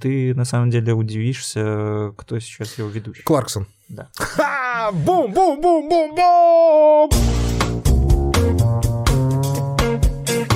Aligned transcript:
Ты 0.00 0.32
на 0.32 0.44
самом 0.44 0.70
деле 0.70 0.94
удивишься, 0.94 2.12
кто 2.16 2.38
сейчас 2.38 2.78
его 2.78 2.88
ведущий. 2.88 3.24
Кларксон. 3.24 3.66
Да. 3.88 4.08
Ха! 4.16 4.92
Бум-бум-бум-бум-бум! 4.92 7.10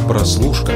Прослушка. 0.06 0.72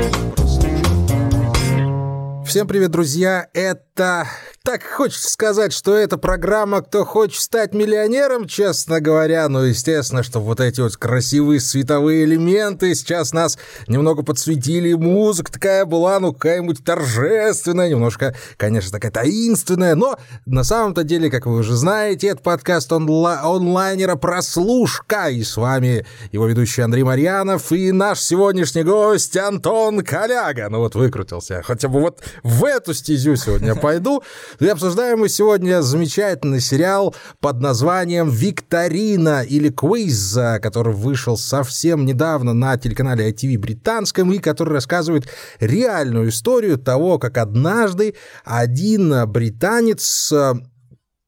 Всем 2.45 2.67
привет, 2.67 2.91
друзья! 2.91 3.49
Это 3.55 3.86
так 3.97 4.83
хочется 4.83 5.31
сказать, 5.31 5.73
что 5.73 5.95
это 5.95 6.19
программа 6.19 6.83
«Кто 6.83 7.05
хочет 7.05 7.41
стать 7.41 7.73
миллионером», 7.73 8.47
честно 8.47 9.01
говоря. 9.01 9.49
Но, 9.49 9.65
естественно, 9.65 10.23
что 10.23 10.41
вот 10.41 10.61
эти 10.61 10.81
вот 10.81 10.97
красивые 10.97 11.61
световые 11.61 12.25
элементы 12.25 12.95
сейчас 12.95 13.33
нас 13.33 13.59
немного 13.87 14.23
подсветили. 14.23 14.93
Музыка 14.93 15.53
такая 15.53 15.85
была, 15.87 16.21
ну, 16.21 16.33
какая-нибудь 16.33 16.85
торжественная, 16.85 17.89
немножко, 17.89 18.35
конечно, 18.57 18.91
такая 18.91 19.13
таинственная. 19.13 19.95
Но 19.95 20.19
на 20.45 20.63
самом-то 20.65 21.05
деле, 21.05 21.31
как 21.31 21.47
вы 21.47 21.57
уже 21.57 21.75
знаете, 21.75 22.27
это 22.29 22.43
подкаст 22.43 22.93
онла- 22.93 23.41
онлайнера 23.45 24.17
«Прослушка». 24.17 25.29
И 25.31 25.43
с 25.43 25.57
вами 25.57 26.05
его 26.33 26.47
ведущий 26.47 26.83
Андрей 26.83 27.05
Марьянов 27.05 27.73
и 27.73 27.93
наш 27.93 28.21
сегодняшний 28.21 28.83
гость 28.83 29.37
Антон 29.37 30.03
Коляга. 30.03 30.69
Ну 30.69 30.81
вот 30.81 30.95
выкрутился. 30.95 31.63
Хотя 31.65 31.89
бы 31.89 32.01
вот 32.01 32.21
в 32.43 32.65
эту 32.65 32.93
стезю 32.93 33.37
сегодня 33.37 33.75
пойду. 33.87 34.25
И 34.59 34.67
обсуждаем 34.67 35.21
мы 35.21 35.29
сегодня 35.29 35.81
замечательный 35.81 36.61
сериал 36.61 37.15
под 37.39 37.61
названием 37.61 38.29
«Викторина» 38.29 39.45
или 39.45 39.69
«Квиз», 39.69 40.37
который 40.61 40.93
вышел 40.93 41.37
совсем 41.37 42.05
недавно 42.05 42.53
на 42.53 42.77
телеканале 42.77 43.31
ITV 43.31 43.59
британском 43.59 44.33
и 44.33 44.39
который 44.39 44.75
рассказывает 44.75 45.29
реальную 45.61 46.31
историю 46.31 46.79
того, 46.79 47.21
как 47.21 47.39
однажды 47.39 48.17
один 48.45 49.25
британец 49.31 50.33
э, 50.33 50.55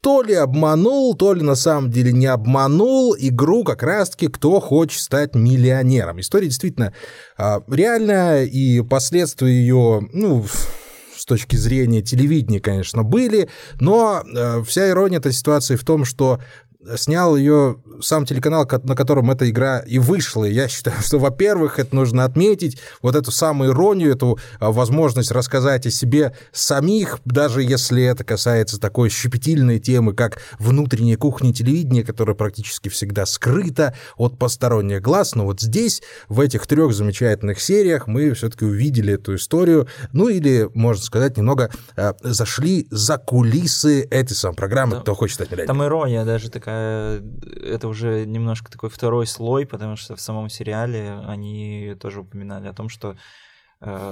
то 0.00 0.22
ли 0.22 0.34
обманул, 0.34 1.14
то 1.14 1.32
ли 1.32 1.42
на 1.42 1.54
самом 1.54 1.92
деле 1.92 2.12
не 2.12 2.26
обманул 2.26 3.14
игру 3.16 3.62
как 3.62 3.84
раз-таки 3.84 4.26
«Кто 4.26 4.58
хочет 4.58 5.00
стать 5.00 5.36
миллионером». 5.36 6.18
История 6.18 6.46
действительно 6.48 6.92
а, 7.36 7.62
реальная, 7.68 8.44
и 8.44 8.80
последствия 8.82 9.48
ее, 9.48 10.08
ну, 10.12 10.44
с 11.18 11.24
точки 11.24 11.56
зрения 11.56 12.02
телевидения, 12.02 12.60
конечно, 12.60 13.02
были, 13.02 13.48
но 13.80 14.22
э, 14.22 14.62
вся 14.64 14.88
ирония 14.88 15.18
этой 15.18 15.32
ситуации 15.32 15.76
в 15.76 15.84
том, 15.84 16.04
что 16.04 16.40
снял 16.96 17.36
ее 17.36 17.76
сам 18.00 18.24
телеканал, 18.24 18.68
на 18.84 18.94
котором 18.94 19.30
эта 19.30 19.48
игра 19.48 19.80
и 19.80 19.98
вышла. 19.98 20.44
И 20.44 20.52
я 20.52 20.68
считаю, 20.68 21.00
что, 21.00 21.18
во-первых, 21.18 21.78
это 21.78 21.94
нужно 21.94 22.24
отметить, 22.24 22.78
вот 23.02 23.14
эту 23.14 23.30
самую 23.30 23.72
иронию, 23.72 24.12
эту 24.12 24.38
а, 24.60 24.70
возможность 24.72 25.30
рассказать 25.30 25.86
о 25.86 25.90
себе 25.90 26.34
самих, 26.52 27.18
даже 27.24 27.62
если 27.62 28.02
это 28.04 28.24
касается 28.24 28.80
такой 28.80 29.10
щепетильной 29.10 29.78
темы, 29.78 30.14
как 30.14 30.38
внутренняя 30.58 31.16
кухня 31.16 31.52
телевидения, 31.52 32.04
которая 32.04 32.36
практически 32.36 32.88
всегда 32.88 33.26
скрыта 33.26 33.94
от 34.16 34.38
посторонних 34.38 35.02
глаз. 35.02 35.34
Но 35.34 35.44
вот 35.44 35.60
здесь, 35.60 36.02
в 36.28 36.40
этих 36.40 36.66
трех 36.66 36.92
замечательных 36.92 37.60
сериях, 37.60 38.06
мы 38.06 38.32
все-таки 38.32 38.64
увидели 38.64 39.14
эту 39.14 39.34
историю, 39.34 39.88
ну 40.12 40.28
или, 40.28 40.68
можно 40.74 41.02
сказать, 41.02 41.36
немного 41.36 41.70
э, 41.96 42.12
зашли 42.22 42.86
за 42.90 43.18
кулисы 43.18 44.06
этой 44.10 44.34
самой 44.34 44.56
программы. 44.56 45.00
«Кто 45.00 45.14
хочет 45.14 45.34
стать 45.34 45.50
миллионером». 45.50 45.76
Там 45.76 45.86
ирония 45.86 46.24
даже 46.24 46.50
такая, 46.50 46.77
это 47.62 47.88
уже 47.88 48.24
немножко 48.26 48.70
такой 48.70 48.90
второй 48.90 49.26
слой, 49.26 49.66
потому 49.66 49.96
что 49.96 50.16
в 50.16 50.20
самом 50.20 50.48
сериале 50.48 51.18
они 51.26 51.94
тоже 52.00 52.20
упоминали 52.20 52.68
о 52.68 52.72
том, 52.72 52.88
что, 52.88 53.12
э, 53.12 53.16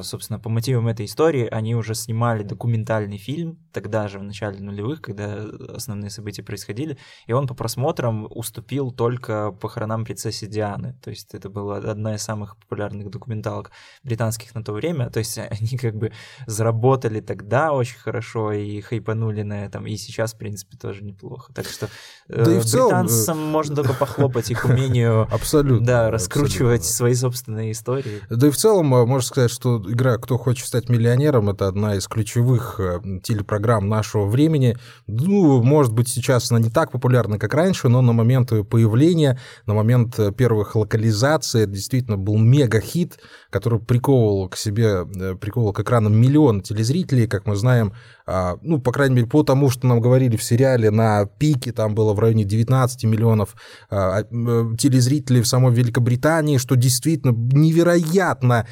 собственно, 0.03 0.39
по 0.39 0.49
мотивам 0.49 0.89
этой 0.89 1.07
истории 1.07 1.49
они 1.51 1.75
уже 1.75 1.95
снимали 1.95 2.43
документальный 2.43 3.19
фильм 3.19 3.59
тогда 3.73 4.09
же, 4.09 4.19
в 4.19 4.23
начале 4.23 4.61
нулевых, 4.61 5.03
когда 5.03 5.45
основные 5.69 6.09
события 6.09 6.43
происходили, 6.43 6.97
и 7.27 7.33
он 7.33 7.47
по 7.47 7.55
просмотрам 7.55 8.27
уступил 8.31 8.91
только 8.91 9.53
похоронам 9.53 10.05
принцессы 10.05 10.47
Дианы. 10.47 10.97
То 11.03 11.11
есть 11.11 11.35
это 11.35 11.51
была 11.51 11.77
одна 11.77 12.15
из 12.15 12.23
самых 12.23 12.57
популярных 12.57 13.11
документалок 13.11 13.71
британских 14.03 14.55
на 14.55 14.65
то 14.65 14.73
время. 14.73 15.11
То 15.11 15.19
есть 15.19 15.39
они 15.51 15.77
как 15.77 15.97
бы 15.97 16.13
заработали 16.47 17.21
тогда 17.21 17.73
очень 17.73 17.99
хорошо 17.99 18.53
и 18.53 18.81
хайпанули 18.81 19.43
на 19.43 19.65
этом, 19.65 19.87
и 19.87 19.97
сейчас, 19.97 20.35
в 20.35 20.39
принципе, 20.39 20.77
тоже 20.77 21.05
неплохо. 21.05 21.53
Так 21.53 21.67
что 21.67 21.89
э, 22.29 22.45
Да 22.45 22.57
и 22.57 22.59
в 22.59 22.65
целом, 22.65 22.87
э, 22.87 23.03
британцам 23.03 23.39
можно 23.39 23.77
только 23.77 23.93
похлопать 23.99 24.51
их 24.51 24.65
умению 24.65 25.29
Абсолютно. 25.31 25.87
да, 25.87 26.11
раскручивать 26.11 26.81
абсолютно. 26.81 26.97
свои 26.97 27.15
собственные 27.15 27.73
истории. 27.73 28.23
Да 28.31 28.47
и 28.47 28.51
в 28.51 28.57
целом, 28.57 28.95
э, 28.95 29.05
можно 29.05 29.27
сказать, 29.27 29.51
что 29.57 29.83
игра 29.87 30.19
«Кто 30.19 30.39
хочет 30.39 30.67
стать 30.67 30.89
миллионером»— 30.89 31.49
это 31.51 31.67
одна 31.67 31.97
из 31.97 32.07
ключевых 32.07 32.79
э, 32.79 33.01
телепрограмм 33.23 33.89
нашего 33.89 34.27
времени. 34.27 34.77
Ну, 35.07 35.63
может 35.63 35.93
быть, 35.93 36.09
сейчас 36.09 36.51
она 36.51 36.61
не 36.61 36.71
так 36.71 36.93
популярна, 36.93 37.39
как 37.39 37.55
раньше, 37.55 37.89
но 37.89 38.03
на 38.03 38.13
момент 38.13 38.53
ее 38.53 38.65
появления, 38.65 39.39
на 39.67 39.75
момент 39.75 40.19
э, 40.19 40.33
первых 40.33 40.77
локализаций, 40.77 41.63
это 41.63 41.73
действительно 41.73 42.17
был 42.17 42.39
мега-хит, 42.39 43.19
который 43.51 43.81
приковывал 43.81 44.49
к 44.49 44.57
себе, 44.57 45.05
э, 45.05 45.35
приковывал 45.35 45.73
к 45.73 45.81
экранам 45.81 46.15
миллион 46.15 46.61
телезрителей, 46.61 47.27
как 47.27 47.47
мы 47.47 47.57
знаем, 47.57 47.93
а, 48.29 48.59
ну, 48.61 48.81
по 48.81 48.91
крайней 48.91 49.15
мере, 49.15 49.27
по 49.29 49.45
тому, 49.45 49.71
что 49.71 49.87
нам 49.87 50.01
говорили 50.01 50.37
в 50.37 50.43
сериале, 50.43 50.91
на 50.91 51.27
пике 51.27 51.73
там 51.73 51.95
было 51.95 52.13
в 52.13 52.19
районе 52.19 52.45
19 52.45 53.05
миллионов 53.05 53.55
а, 53.89 54.23
э, 54.23 54.25
телезрителей 54.77 55.43
в 55.43 55.47
самой 55.47 55.73
Великобритании, 55.73 56.59
что 56.59 56.75
действительно 56.75 57.33
невероятно 57.33 58.67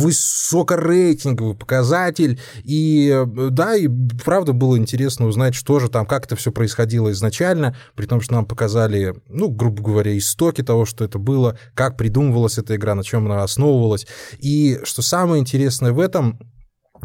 высокорейтинговый 0.00 1.54
показатель. 1.54 2.40
И 2.64 3.10
э, 3.12 3.48
да, 3.50 3.76
и 3.76 3.88
правда 4.24 4.52
было 4.52 4.76
интересно 4.76 5.26
узнать, 5.26 5.54
что 5.54 5.78
же 5.78 5.88
там, 5.88 6.06
как 6.06 6.26
это 6.26 6.36
все 6.36 6.50
происходило 6.50 7.10
изначально, 7.12 7.76
при 7.94 8.06
том, 8.06 8.20
что 8.20 8.34
нам 8.34 8.46
показали, 8.46 9.14
ну, 9.28 9.48
грубо 9.48 9.82
говоря, 9.82 10.16
истоки 10.16 10.62
того, 10.62 10.84
что 10.84 11.04
это 11.04 11.18
было, 11.18 11.58
как 11.74 11.96
придумывалась 11.96 12.58
эта 12.58 12.76
игра, 12.76 12.94
на 12.94 13.04
чем 13.04 13.26
она 13.26 13.42
основывалась. 13.42 14.06
И 14.38 14.80
что 14.84 15.02
самое 15.02 15.40
интересное 15.40 15.92
в 15.92 16.00
этом, 16.00 16.38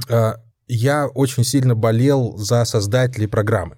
э, 0.10 0.34
я 0.68 1.08
очень 1.08 1.44
сильно 1.44 1.76
болел 1.76 2.38
за 2.38 2.66
создателей 2.66 3.28
программы. 3.28 3.78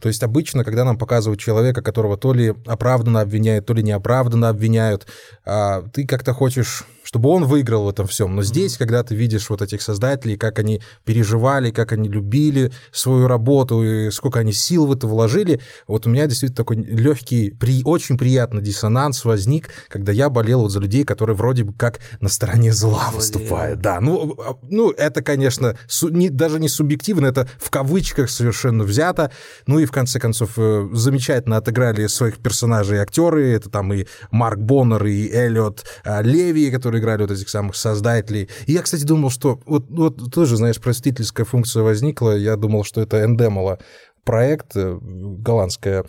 То 0.00 0.08
есть 0.08 0.22
обычно, 0.22 0.64
когда 0.64 0.84
нам 0.84 0.98
показывают 0.98 1.40
человека, 1.40 1.82
которого 1.82 2.16
то 2.16 2.32
ли 2.32 2.54
оправданно 2.66 3.20
обвиняют, 3.20 3.66
то 3.66 3.74
ли 3.74 3.82
неоправданно 3.82 4.48
обвиняют, 4.48 5.06
а, 5.44 5.82
ты 5.92 6.06
как-то 6.06 6.32
хочешь, 6.32 6.84
чтобы 7.02 7.28
он 7.30 7.44
выиграл 7.44 7.84
в 7.84 7.88
этом 7.88 8.06
всем. 8.06 8.36
Но 8.36 8.42
здесь, 8.42 8.76
когда 8.76 9.02
ты 9.02 9.14
видишь 9.14 9.50
вот 9.50 9.62
этих 9.62 9.82
создателей, 9.82 10.36
как 10.36 10.58
они 10.58 10.80
переживали, 11.04 11.70
как 11.70 11.92
они 11.92 12.08
любили 12.08 12.72
свою 12.92 13.26
работу, 13.26 13.82
и 13.82 14.10
сколько 14.10 14.40
они 14.40 14.52
сил 14.52 14.86
в 14.86 14.92
это 14.92 15.06
вложили, 15.06 15.60
вот 15.86 16.06
у 16.06 16.10
меня 16.10 16.26
действительно 16.26 16.56
такой 16.56 16.76
легкий, 16.76 17.50
при, 17.50 17.82
очень 17.84 18.16
приятный 18.16 18.62
диссонанс 18.62 19.24
возник, 19.24 19.70
когда 19.88 20.12
я 20.12 20.30
болел 20.30 20.62
вот 20.62 20.70
за 20.70 20.80
людей, 20.80 21.04
которые 21.04 21.36
вроде 21.36 21.64
бы 21.64 21.72
как 21.72 22.00
на 22.20 22.28
стороне 22.28 22.72
зла 22.72 23.10
выступают. 23.12 23.80
Да, 23.80 24.00
ну, 24.00 24.36
а, 24.38 24.56
ну 24.62 24.90
это, 24.90 25.22
конечно, 25.22 25.76
су- 25.88 26.10
не, 26.10 26.28
даже 26.28 26.60
не 26.60 26.68
субъективно, 26.68 27.26
это 27.26 27.48
в 27.58 27.70
кавычках 27.70 28.30
совершенно 28.30 28.84
взято. 28.84 29.30
Ну 29.66 29.78
и 29.78 29.86
в 29.90 29.92
конце 29.92 30.20
концов 30.20 30.52
э, 30.56 30.88
замечательно 30.92 31.56
отыграли 31.56 32.06
своих 32.06 32.38
персонажей 32.38 32.98
актеры. 32.98 33.52
Это 33.52 33.68
там 33.68 33.92
и 33.92 34.06
Марк 34.30 34.58
Боннер, 34.58 35.04
и 35.04 35.28
Эллиот 35.28 35.84
а, 36.04 36.22
Леви, 36.22 36.70
которые 36.70 37.02
играли 37.02 37.22
вот 37.22 37.32
этих 37.32 37.48
самых 37.48 37.74
создателей. 37.74 38.48
И 38.66 38.72
я, 38.72 38.82
кстати, 38.82 39.02
думал, 39.02 39.30
что 39.30 39.60
вот, 39.66 39.86
вот 39.90 40.32
тоже, 40.32 40.56
знаешь, 40.56 40.80
простительская 40.80 41.44
функция 41.44 41.82
возникла. 41.82 42.36
Я 42.36 42.54
думал, 42.54 42.84
что 42.84 43.00
это 43.00 43.24
Эндемола 43.24 43.80
проект, 44.24 44.76
э, 44.76 44.96
голландская 45.02 46.02
э, 46.02 46.04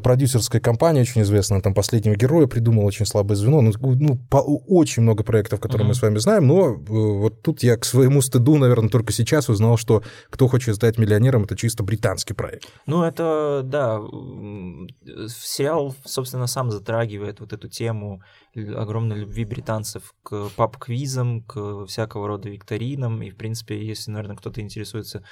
продюсерская 0.00 0.60
компания 0.60 1.00
очень 1.02 1.22
известная, 1.22 1.60
там 1.60 1.74
«Последнего 1.74 2.14
героя» 2.14 2.46
придумала 2.46 2.84
очень 2.84 3.06
слабое 3.06 3.36
звено, 3.36 3.60
ну, 3.60 3.72
ну, 3.80 4.18
по- 4.30 4.38
очень 4.38 5.02
много 5.02 5.22
проектов, 5.24 5.60
которые 5.60 5.84
мы 5.84 5.90
Мгм. 5.92 5.94
с 5.98 6.02
вами 6.02 6.18
знаем, 6.18 6.46
но 6.46 6.74
э, 6.74 6.76
вот 6.88 7.42
тут 7.42 7.62
я 7.62 7.76
к 7.76 7.84
своему 7.84 8.20
стыду, 8.22 8.56
наверное, 8.56 8.88
только 8.88 9.12
сейчас 9.12 9.48
узнал, 9.48 9.76
что 9.76 10.02
«Кто 10.30 10.48
хочет 10.48 10.76
стать 10.76 10.98
миллионером»— 10.98 11.42
это 11.44 11.56
чисто 11.56 11.82
британский 11.82 12.34
проект. 12.34 12.68
Ну, 12.86 13.02
это, 13.02 13.62
да, 13.64 14.00
сериал, 15.28 15.94
собственно, 16.04 16.46
сам 16.46 16.70
затрагивает 16.70 17.40
вот 17.40 17.52
эту 17.52 17.68
тему 17.68 18.22
огромной 18.54 19.16
любви 19.18 19.44
британцев 19.44 20.14
к 20.22 20.48
паб-квизам, 20.56 21.42
к 21.42 21.86
всякого 21.86 22.28
рода 22.28 22.48
викторинам, 22.48 23.22
и, 23.22 23.30
в 23.30 23.36
принципе, 23.36 23.84
если, 23.84 24.10
наверное, 24.12 24.36
кто-то 24.36 24.60
интересуется 24.60 25.24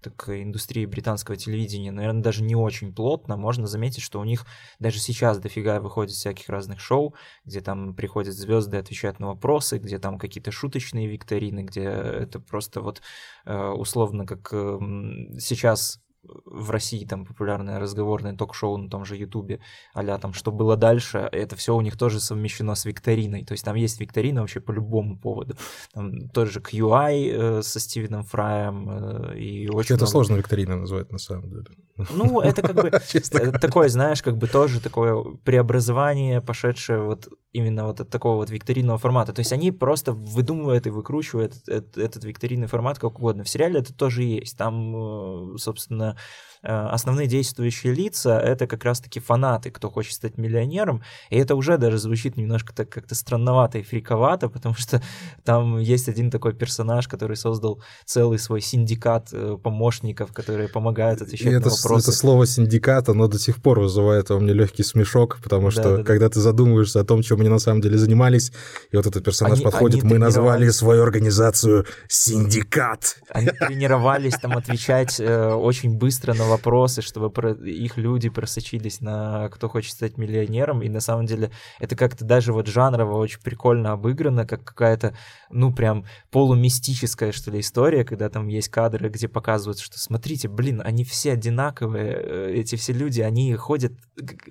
так 0.00 0.28
индустрией 0.28 0.86
британского 0.86 1.36
телевидения, 1.36 1.92
наверное, 1.92 2.22
даже 2.22 2.42
не 2.42 2.54
очень 2.54 2.94
плотно, 2.94 3.36
можно 3.36 3.66
заметить, 3.66 4.02
что 4.02 4.20
у 4.20 4.24
них 4.24 4.46
даже 4.78 4.98
сейчас 4.98 5.38
дофига 5.38 5.80
выходит 5.80 6.12
всяких 6.12 6.48
разных 6.48 6.80
шоу, 6.80 7.14
где 7.44 7.60
там 7.60 7.94
приходят 7.94 8.34
звезды, 8.34 8.76
отвечают 8.76 9.20
на 9.20 9.28
вопросы, 9.28 9.78
где 9.78 9.98
там 9.98 10.18
какие-то 10.18 10.50
шуточные 10.50 11.06
викторины, 11.06 11.60
где 11.60 11.82
это 11.84 12.40
просто 12.40 12.80
вот 12.80 13.02
э, 13.44 13.68
условно 13.68 14.26
как 14.26 14.52
эм, 14.52 15.38
сейчас 15.38 16.00
в 16.22 16.70
России 16.70 17.04
там 17.04 17.24
популярное 17.24 17.78
разговорное 17.78 18.36
ток-шоу 18.36 18.76
на 18.76 18.90
том 18.90 19.04
же 19.04 19.16
Ютубе, 19.16 19.60
а 19.94 20.18
там 20.18 20.32
«Что 20.32 20.52
было 20.52 20.76
дальше?», 20.76 21.28
это 21.32 21.56
все 21.56 21.74
у 21.74 21.80
них 21.80 21.96
тоже 21.96 22.20
совмещено 22.20 22.74
с 22.74 22.84
викториной. 22.84 23.44
То 23.44 23.52
есть 23.52 23.64
там 23.64 23.76
есть 23.76 24.00
викторина 24.00 24.40
вообще 24.40 24.60
по 24.60 24.72
любому 24.72 25.18
поводу. 25.18 25.56
Там 25.92 26.28
тоже 26.28 26.60
QI 26.60 27.58
э, 27.60 27.62
со 27.62 27.80
Стивеном 27.80 28.24
Фраем 28.24 28.90
э, 28.90 29.38
и 29.38 29.68
очень 29.68 29.94
Это 29.94 30.04
много... 30.04 30.10
сложно 30.10 30.36
викторина 30.36 30.76
назвать 30.76 31.10
на 31.12 31.18
самом 31.18 31.50
деле. 31.50 31.66
Ну, 32.10 32.40
это 32.40 32.62
как 32.62 32.76
бы 32.76 32.88
э, 33.14 33.58
такое, 33.58 33.88
знаешь, 33.88 34.22
как 34.22 34.36
бы 34.36 34.46
тоже 34.46 34.80
такое 34.80 35.22
преобразование, 35.44 36.40
пошедшее 36.40 37.02
вот 37.02 37.28
именно 37.52 37.86
вот 37.86 38.00
от 38.00 38.10
такого 38.10 38.36
вот 38.36 38.50
викторинного 38.50 38.98
формата. 38.98 39.32
То 39.32 39.40
есть 39.40 39.52
они 39.52 39.72
просто 39.72 40.12
выдумывают 40.12 40.86
и 40.86 40.90
выкручивают 40.90 41.54
этот, 41.66 41.96
этот 41.98 42.24
викторинный 42.24 42.68
формат 42.68 42.98
как 42.98 43.18
угодно. 43.18 43.44
В 43.44 43.48
сериале 43.48 43.80
это 43.80 43.92
тоже 43.94 44.22
есть. 44.22 44.56
Там, 44.56 45.54
э, 45.54 45.58
собственно, 45.58 46.16
основные 46.62 47.26
действующие 47.26 47.94
лица— 47.94 48.38
это 48.44 48.66
как 48.66 48.84
раз-таки 48.84 49.20
фанаты, 49.20 49.70
кто 49.70 49.90
хочет 49.90 50.12
стать 50.12 50.36
миллионером, 50.36 51.02
и 51.30 51.36
это 51.36 51.54
уже 51.54 51.78
даже 51.78 51.98
звучит 51.98 52.36
немножко 52.36 52.74
так 52.74 52.88
как-то 52.90 53.14
странновато 53.14 53.78
и 53.78 53.82
фриковато, 53.82 54.48
потому 54.48 54.74
что 54.74 55.02
там 55.44 55.78
есть 55.78 56.08
один 56.08 56.30
такой 56.30 56.52
персонаж, 56.52 57.08
который 57.08 57.36
создал 57.36 57.80
целый 58.04 58.38
свой 58.38 58.60
синдикат 58.60 59.28
э, 59.32 59.56
помощников, 59.62 60.32
которые 60.32 60.68
помогают 60.68 61.22
отвечать 61.22 61.46
и 61.46 61.50
на 61.50 61.58
это, 61.58 61.70
вопросы. 61.70 62.10
Это 62.10 62.16
слово 62.16 62.46
«синдикат», 62.46 63.08
оно 63.08 63.26
до 63.26 63.38
сих 63.38 63.62
пор 63.62 63.80
вызывает 63.80 64.30
у 64.30 64.38
меня 64.38 64.52
легкий 64.52 64.82
смешок, 64.82 65.38
потому 65.42 65.70
что 65.70 65.98
да, 65.98 66.04
когда 66.04 66.26
да. 66.26 66.34
ты 66.34 66.40
задумываешься 66.40 67.00
о 67.00 67.04
том, 67.04 67.22
чем 67.22 67.40
они 67.40 67.48
на 67.48 67.58
самом 67.58 67.80
деле 67.80 67.96
занимались, 67.96 68.52
и 68.90 68.96
вот 68.96 69.06
этот 69.06 69.24
персонаж 69.24 69.58
они, 69.58 69.64
подходит, 69.64 70.02
они 70.02 70.12
мы 70.12 70.18
назвали 70.18 70.68
свою 70.70 71.02
организацию 71.02 71.86
«Синдикат». 72.08 73.16
Они 73.30 73.48
тренировались 73.48 74.34
там 74.34 74.56
отвечать 74.56 75.18
э, 75.20 75.52
очень 75.52 75.96
быстро 75.96 76.34
на 76.34 76.49
вопросы, 76.50 77.02
чтобы 77.02 77.30
их 77.66 77.96
люди 77.96 78.28
просочились 78.28 79.00
на 79.00 79.48
«Кто 79.48 79.68
хочет 79.68 79.92
стать 79.92 80.18
миллионером», 80.18 80.82
и 80.82 80.88
на 80.88 81.00
самом 81.00 81.26
деле 81.26 81.50
это 81.78 81.96
как-то 81.96 82.24
даже 82.24 82.52
вот 82.52 82.66
жанрово 82.66 83.16
очень 83.16 83.40
прикольно 83.40 83.92
обыграно, 83.92 84.46
как 84.46 84.64
какая-то, 84.64 85.16
ну, 85.50 85.72
прям 85.72 86.04
полумистическая, 86.30 87.32
что 87.32 87.50
ли, 87.50 87.60
история, 87.60 88.04
когда 88.04 88.28
там 88.28 88.48
есть 88.48 88.68
кадры, 88.68 89.08
где 89.08 89.28
показывают, 89.28 89.78
что 89.78 89.98
смотрите, 89.98 90.48
блин, 90.48 90.82
они 90.84 91.04
все 91.04 91.32
одинаковые, 91.32 92.12
э, 92.12 92.52
эти 92.56 92.76
все 92.76 92.92
люди, 92.92 93.20
они 93.20 93.54
ходят, 93.54 93.92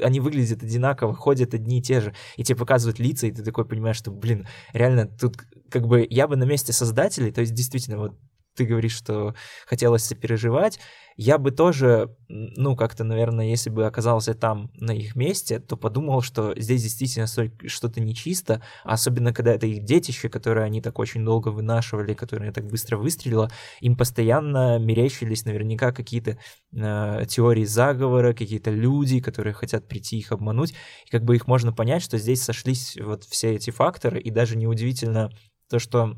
они 0.01 0.19
выглядят 0.19 0.63
одинаково, 0.63 1.13
ходят 1.13 1.53
одни 1.53 1.79
и 1.79 1.81
те 1.81 2.01
же, 2.01 2.15
и 2.37 2.43
тебе 2.43 2.57
показывают 2.57 2.99
лица, 2.99 3.27
и 3.27 3.31
ты 3.31 3.43
такой 3.43 3.65
понимаешь, 3.65 3.97
что, 3.97 4.11
блин, 4.11 4.47
реально 4.73 5.07
тут 5.07 5.37
как 5.69 5.87
бы 5.87 6.05
я 6.09 6.27
бы 6.27 6.35
на 6.35 6.45
месте 6.45 6.73
создателей, 6.73 7.31
то 7.31 7.41
есть 7.41 7.53
действительно 7.53 7.97
вот 7.97 8.15
ты 8.59 8.65
говоришь, 8.65 8.95
что 8.95 9.35
хотелось 9.65 10.03
сопереживать, 10.03 10.79
я 11.21 11.37
бы 11.37 11.51
тоже, 11.51 12.15
ну, 12.29 12.77
как-то, 12.77 13.03
наверное, 13.03 13.45
если 13.45 13.69
бы 13.69 13.85
оказался 13.85 14.33
там 14.33 14.71
на 14.75 14.91
их 14.91 15.17
месте, 15.17 15.59
то 15.59 15.75
подумал, 15.75 16.21
что 16.21 16.53
здесь 16.57 16.83
действительно 16.83 17.27
что-то 17.27 17.99
нечисто, 17.99 18.61
особенно 18.85 19.33
когда 19.33 19.53
это 19.53 19.67
их 19.67 19.83
детище, 19.83 20.29
которое 20.29 20.65
они 20.65 20.81
так 20.81 20.97
очень 20.97 21.25
долго 21.25 21.49
вынашивали, 21.49 22.13
которое 22.13 22.53
так 22.53 22.67
быстро 22.67 22.95
выстрелило, 22.95 23.51
им 23.81 23.97
постоянно 23.97 24.79
мерещились 24.79 25.43
наверняка 25.43 25.91
какие-то 25.91 26.37
э, 26.73 27.25
теории 27.27 27.65
заговора, 27.65 28.33
какие-то 28.33 28.71
люди, 28.71 29.19
которые 29.19 29.53
хотят 29.53 29.89
прийти 29.89 30.17
их 30.17 30.31
обмануть, 30.31 30.73
и 31.05 31.09
как 31.09 31.25
бы 31.25 31.35
их 31.35 31.47
можно 31.47 31.73
понять, 31.73 32.01
что 32.01 32.17
здесь 32.17 32.41
сошлись 32.41 32.97
вот 32.97 33.25
все 33.25 33.55
эти 33.55 33.71
факторы, 33.71 34.21
и 34.21 34.31
даже 34.31 34.55
неудивительно, 34.55 35.31
то, 35.69 35.77
что 35.79 36.15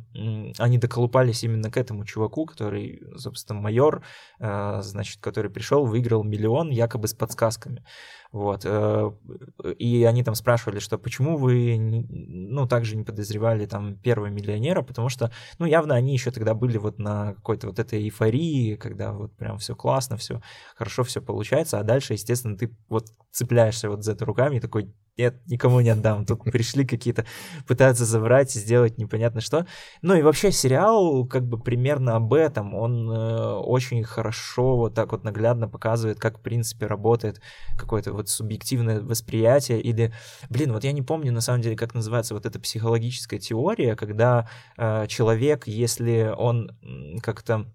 они 0.57 0.77
доколупались 0.77 1.43
именно 1.43 1.69
к 1.69 1.77
этому 1.77 2.05
чуваку, 2.05 2.45
который, 2.45 3.03
собственно, 3.17 3.59
майор, 3.59 4.03
э, 4.39 4.79
значит, 4.81 5.21
который 5.21 5.51
пришел, 5.51 5.85
выиграл 5.85 6.23
миллион 6.23 6.69
якобы 6.69 7.07
с 7.07 7.13
подсказками. 7.13 7.83
Вот. 8.31 8.61
Э, 8.63 9.11
и 9.77 10.05
они 10.05 10.23
там 10.23 10.35
спрашивали, 10.35 10.79
что 10.79 10.97
почему 10.97 11.35
вы, 11.37 11.77
ну, 11.77 12.65
также 12.65 12.95
не 12.95 13.03
подозревали 13.03 13.65
там 13.65 13.95
первого 13.97 14.27
миллионера, 14.27 14.83
потому 14.83 15.09
что, 15.09 15.31
ну, 15.59 15.65
явно 15.65 15.95
они 15.95 16.13
еще 16.13 16.31
тогда 16.31 16.53
были 16.53 16.77
вот 16.77 16.97
на 16.97 17.33
какой-то 17.33 17.67
вот 17.67 17.79
этой 17.79 18.01
эйфории, 18.01 18.75
когда 18.77 19.11
вот 19.11 19.35
прям 19.35 19.57
все 19.57 19.75
классно, 19.75 20.15
все 20.15 20.41
хорошо, 20.77 21.03
все 21.03 21.21
получается, 21.21 21.77
а 21.77 21.83
дальше, 21.83 22.13
естественно, 22.13 22.57
ты 22.57 22.73
вот 22.87 23.07
цепляешься 23.31 23.89
вот 23.89 24.03
за 24.05 24.13
это 24.13 24.23
руками 24.23 24.57
и 24.57 24.61
такой, 24.61 24.93
нет, 25.21 25.35
никому 25.45 25.81
не 25.81 25.89
отдам. 25.89 26.25
Тут 26.25 26.43
пришли 26.43 26.85
какие-то, 26.85 27.25
пытаются 27.67 28.05
забрать, 28.05 28.51
сделать 28.51 28.97
непонятно 28.97 29.41
что. 29.41 29.65
Ну 30.01 30.15
и 30.15 30.21
вообще 30.21 30.51
сериал 30.51 31.25
как 31.25 31.47
бы 31.47 31.59
примерно 31.59 32.15
об 32.15 32.33
этом. 32.33 32.73
Он 32.73 33.09
э, 33.09 33.53
очень 33.57 34.03
хорошо 34.03 34.77
вот 34.77 34.95
так 34.95 35.11
вот 35.11 35.23
наглядно 35.23 35.67
показывает, 35.67 36.19
как 36.19 36.39
в 36.39 36.41
принципе 36.41 36.87
работает 36.87 37.41
какое-то 37.77 38.13
вот 38.13 38.29
субъективное 38.29 39.01
восприятие 39.01 39.81
или, 39.81 40.11
блин, 40.49 40.73
вот 40.73 40.83
я 40.83 40.91
не 40.91 41.01
помню 41.01 41.31
на 41.31 41.41
самом 41.41 41.61
деле, 41.61 41.75
как 41.75 41.93
называется 41.93 42.33
вот 42.33 42.45
эта 42.45 42.59
психологическая 42.59 43.39
теория, 43.39 43.95
когда 43.95 44.49
э, 44.77 45.05
человек, 45.07 45.67
если 45.67 46.33
он 46.35 46.71
как-то 47.21 47.67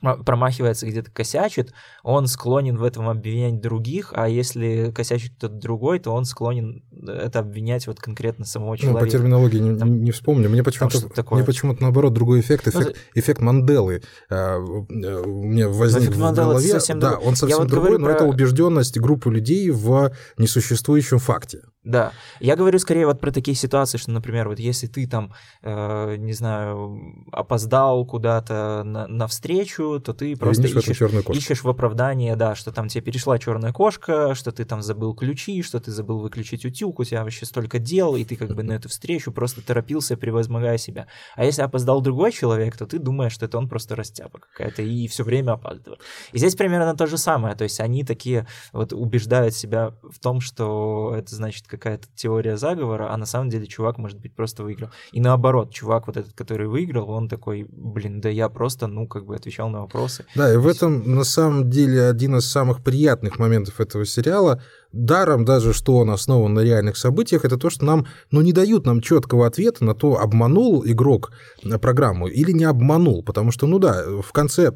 промахивается, 0.00 0.86
где-то 0.86 1.10
косячит, 1.10 1.72
он 2.02 2.26
склонен 2.26 2.76
в 2.76 2.84
этом 2.84 3.08
обвинять 3.08 3.60
других, 3.60 4.12
а 4.14 4.28
если 4.28 4.92
косячит 4.94 5.32
кто-то 5.36 5.54
другой, 5.54 5.98
то 5.98 6.12
он 6.12 6.24
склонен 6.24 6.82
это 7.06 7.40
обвинять 7.40 7.86
вот 7.86 8.00
конкретно 8.00 8.44
самого 8.44 8.76
человека. 8.76 9.00
Ну, 9.00 9.06
по 9.06 9.10
терминологии 9.10 9.58
не, 9.58 9.78
там, 9.78 10.02
не 10.02 10.10
вспомню. 10.10 10.48
Мне 10.48 10.62
почему-то, 10.62 10.98
мне 11.34 11.44
почему-то 11.44 11.82
наоборот 11.82 12.12
другой 12.12 12.40
эффект, 12.40 12.68
эффект, 12.68 12.88
ну, 12.88 13.20
эффект 13.20 13.40
Манделы 13.40 14.02
а, 14.30 14.56
э, 14.58 15.26
мне 15.26 15.68
возник 15.68 16.10
в 16.10 16.34
голове. 16.34 16.68
Совсем 16.68 16.98
да, 17.00 17.10
другой. 17.10 17.28
он 17.28 17.36
совсем 17.36 17.58
вот 17.58 17.68
другой, 17.68 17.98
но 17.98 18.06
про... 18.06 18.14
это 18.14 18.24
убежденность 18.24 18.98
группы 18.98 19.30
людей 19.30 19.70
в 19.70 20.12
несуществующем 20.38 21.18
факте. 21.18 21.62
Да, 21.86 22.12
я 22.40 22.56
говорю 22.56 22.80
скорее 22.80 23.06
вот 23.06 23.20
про 23.20 23.30
такие 23.30 23.56
ситуации, 23.56 23.96
что, 23.96 24.10
например, 24.10 24.48
вот 24.48 24.58
если 24.58 24.88
ты 24.88 25.06
там, 25.06 25.32
э, 25.62 26.16
не 26.16 26.32
знаю, 26.32 27.24
опоздал 27.30 28.04
куда-то 28.04 28.82
на, 28.84 29.06
на 29.06 29.28
встречу, 29.28 30.00
то 30.00 30.12
ты 30.12 30.34
просто 30.34 30.64
ищешь, 30.64 31.00
ищешь 31.28 31.62
в 31.62 31.68
оправдание, 31.68 32.34
да, 32.34 32.56
что 32.56 32.72
там 32.72 32.88
тебе 32.88 33.02
перешла 33.02 33.38
черная 33.38 33.72
кошка, 33.72 34.34
что 34.34 34.50
ты 34.50 34.64
там 34.64 34.82
забыл 34.82 35.14
ключи, 35.14 35.62
что 35.62 35.78
ты 35.78 35.92
забыл 35.92 36.18
выключить 36.18 36.64
утюг, 36.64 36.98
у 36.98 37.04
тебя 37.04 37.22
вообще 37.22 37.46
столько 37.46 37.78
дел, 37.78 38.16
и 38.16 38.24
ты 38.24 38.34
как 38.34 38.52
бы 38.56 38.64
на 38.64 38.72
эту 38.72 38.88
встречу 38.88 39.30
просто 39.30 39.64
торопился, 39.64 40.16
превозмогая 40.16 40.78
себя. 40.78 41.06
А 41.36 41.44
если 41.44 41.62
опоздал 41.62 42.00
другой 42.00 42.32
человек, 42.32 42.76
то 42.76 42.86
ты 42.86 42.98
думаешь, 42.98 43.32
что 43.32 43.46
это 43.46 43.58
он 43.58 43.68
просто 43.68 43.94
растяпа 43.94 44.40
какая-то 44.40 44.82
и 44.82 45.06
все 45.06 45.22
время 45.22 45.52
опаздывает. 45.52 46.00
И 46.32 46.38
здесь 46.38 46.56
примерно 46.56 46.96
то 46.96 47.06
же 47.06 47.16
самое, 47.16 47.54
то 47.54 47.62
есть 47.62 47.78
они 47.78 48.02
такие 48.02 48.48
вот 48.72 48.92
убеждают 48.92 49.54
себя 49.54 49.94
в 50.02 50.18
том, 50.18 50.40
что 50.40 51.14
это 51.16 51.32
значит 51.32 51.68
какая-то 51.76 52.06
теория 52.14 52.56
заговора, 52.56 53.12
а 53.12 53.16
на 53.16 53.26
самом 53.26 53.50
деле 53.50 53.66
чувак, 53.66 53.98
может 53.98 54.18
быть, 54.18 54.34
просто 54.34 54.62
выиграл. 54.62 54.90
И 55.12 55.20
наоборот, 55.20 55.72
чувак 55.72 56.06
вот 56.06 56.16
этот, 56.16 56.32
который 56.32 56.66
выиграл, 56.66 57.10
он 57.10 57.28
такой, 57.28 57.66
блин, 57.70 58.20
да 58.20 58.28
я 58.28 58.48
просто, 58.48 58.86
ну, 58.86 59.06
как 59.06 59.26
бы 59.26 59.36
отвечал 59.36 59.68
на 59.68 59.80
вопросы. 59.80 60.24
Да, 60.34 60.52
и 60.52 60.56
в 60.56 60.66
этом, 60.66 61.14
на 61.14 61.24
самом 61.24 61.70
деле, 61.70 62.08
один 62.08 62.36
из 62.36 62.50
самых 62.50 62.82
приятных 62.82 63.38
моментов 63.38 63.80
этого 63.80 64.04
сериала, 64.04 64.62
даром 64.92 65.44
даже, 65.44 65.72
что 65.72 65.98
он 65.98 66.10
основан 66.10 66.54
на 66.54 66.60
реальных 66.60 66.96
событиях, 66.96 67.44
это 67.44 67.56
то, 67.56 67.70
что 67.70 67.84
нам, 67.84 68.06
ну, 68.30 68.40
не 68.40 68.52
дают 68.52 68.86
нам 68.86 69.00
четкого 69.00 69.46
ответа 69.46 69.84
на 69.84 69.94
то, 69.94 70.18
обманул 70.18 70.84
игрок 70.86 71.32
программу 71.80 72.26
или 72.28 72.52
не 72.52 72.64
обманул, 72.64 73.22
потому 73.22 73.50
что, 73.50 73.66
ну 73.66 73.78
да, 73.78 74.04
в 74.22 74.32
конце 74.32 74.72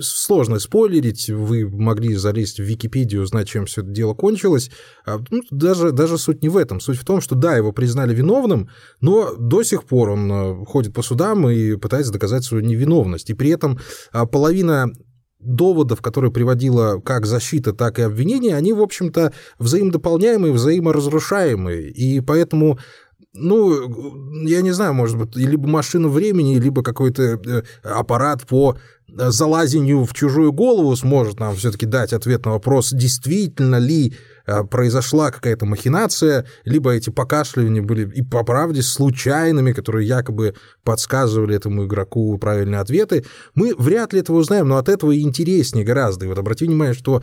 сложно 0.00 0.58
спойлерить, 0.58 1.28
вы 1.30 1.68
могли 1.68 2.14
залезть 2.14 2.58
в 2.58 2.62
Википедию, 2.62 3.22
узнать, 3.22 3.48
чем 3.48 3.66
все 3.66 3.82
это 3.82 3.90
дело 3.90 4.14
кончилось. 4.14 4.70
А, 5.06 5.18
ну, 5.30 5.42
даже, 5.50 5.92
даже 5.92 6.18
суть 6.18 6.42
не 6.42 6.48
в 6.48 6.56
этом. 6.56 6.80
Суть 6.80 6.98
в 6.98 7.04
том, 7.04 7.20
что 7.20 7.34
да, 7.34 7.56
его 7.56 7.72
признали 7.72 8.14
виновным, 8.14 8.68
но 9.00 9.34
до 9.34 9.62
сих 9.62 9.84
пор 9.84 10.10
он 10.10 10.32
э, 10.32 10.64
ходит 10.66 10.94
по 10.94 11.02
судам 11.02 11.48
и 11.48 11.76
пытается 11.76 12.12
доказать 12.12 12.44
свою 12.44 12.64
невиновность. 12.64 13.30
И 13.30 13.34
при 13.34 13.50
этом 13.50 13.78
а, 14.12 14.26
половина 14.26 14.92
доводов, 15.44 16.00
которые 16.00 16.32
приводила 16.32 17.00
как 17.00 17.26
защита, 17.26 17.72
так 17.72 17.98
и 17.98 18.02
обвинение, 18.02 18.56
они, 18.56 18.72
в 18.72 18.80
общем-то, 18.80 19.32
взаимодополняемые, 19.58 20.52
взаиморазрушаемые. 20.52 21.90
И 21.90 22.20
поэтому 22.20 22.78
ну, 23.34 24.44
я 24.46 24.62
не 24.62 24.70
знаю, 24.70 24.94
может 24.94 25.18
быть, 25.18 25.36
либо 25.36 25.68
машина 25.68 26.08
времени, 26.08 26.58
либо 26.58 26.82
какой-то 26.82 27.22
э, 27.22 27.62
аппарат 27.82 28.46
по 28.46 28.76
Э, 29.16 29.30
залазению 29.30 30.04
в 30.04 30.12
чужую 30.12 30.52
голову 30.52 30.94
сможет 30.96 31.40
нам 31.40 31.54
все-таки 31.56 31.86
дать 31.86 32.12
ответ 32.12 32.44
на 32.44 32.52
вопрос, 32.52 32.90
действительно 32.90 33.76
ли 33.76 34.14
э, 34.46 34.64
произошла 34.64 35.30
какая-то 35.30 35.66
махинация, 35.66 36.46
либо 36.64 36.92
эти 36.92 37.10
покашливания 37.10 37.82
были 37.82 38.10
и 38.10 38.22
по 38.22 38.42
правде 38.44 38.82
случайными, 38.82 39.72
которые 39.72 40.08
якобы 40.08 40.54
подсказывали 40.84 41.54
этому 41.54 41.84
игроку 41.84 42.36
правильные 42.38 42.80
ответы, 42.80 43.24
мы 43.54 43.74
вряд 43.76 44.12
ли 44.12 44.20
этого 44.20 44.38
узнаем, 44.38 44.68
но 44.68 44.78
от 44.78 44.88
этого 44.88 45.12
и 45.12 45.20
интереснее 45.20 45.84
гораздо. 45.84 46.24
И 46.24 46.28
вот 46.28 46.38
обрати 46.38 46.64
внимание, 46.64 46.94
что 46.94 47.22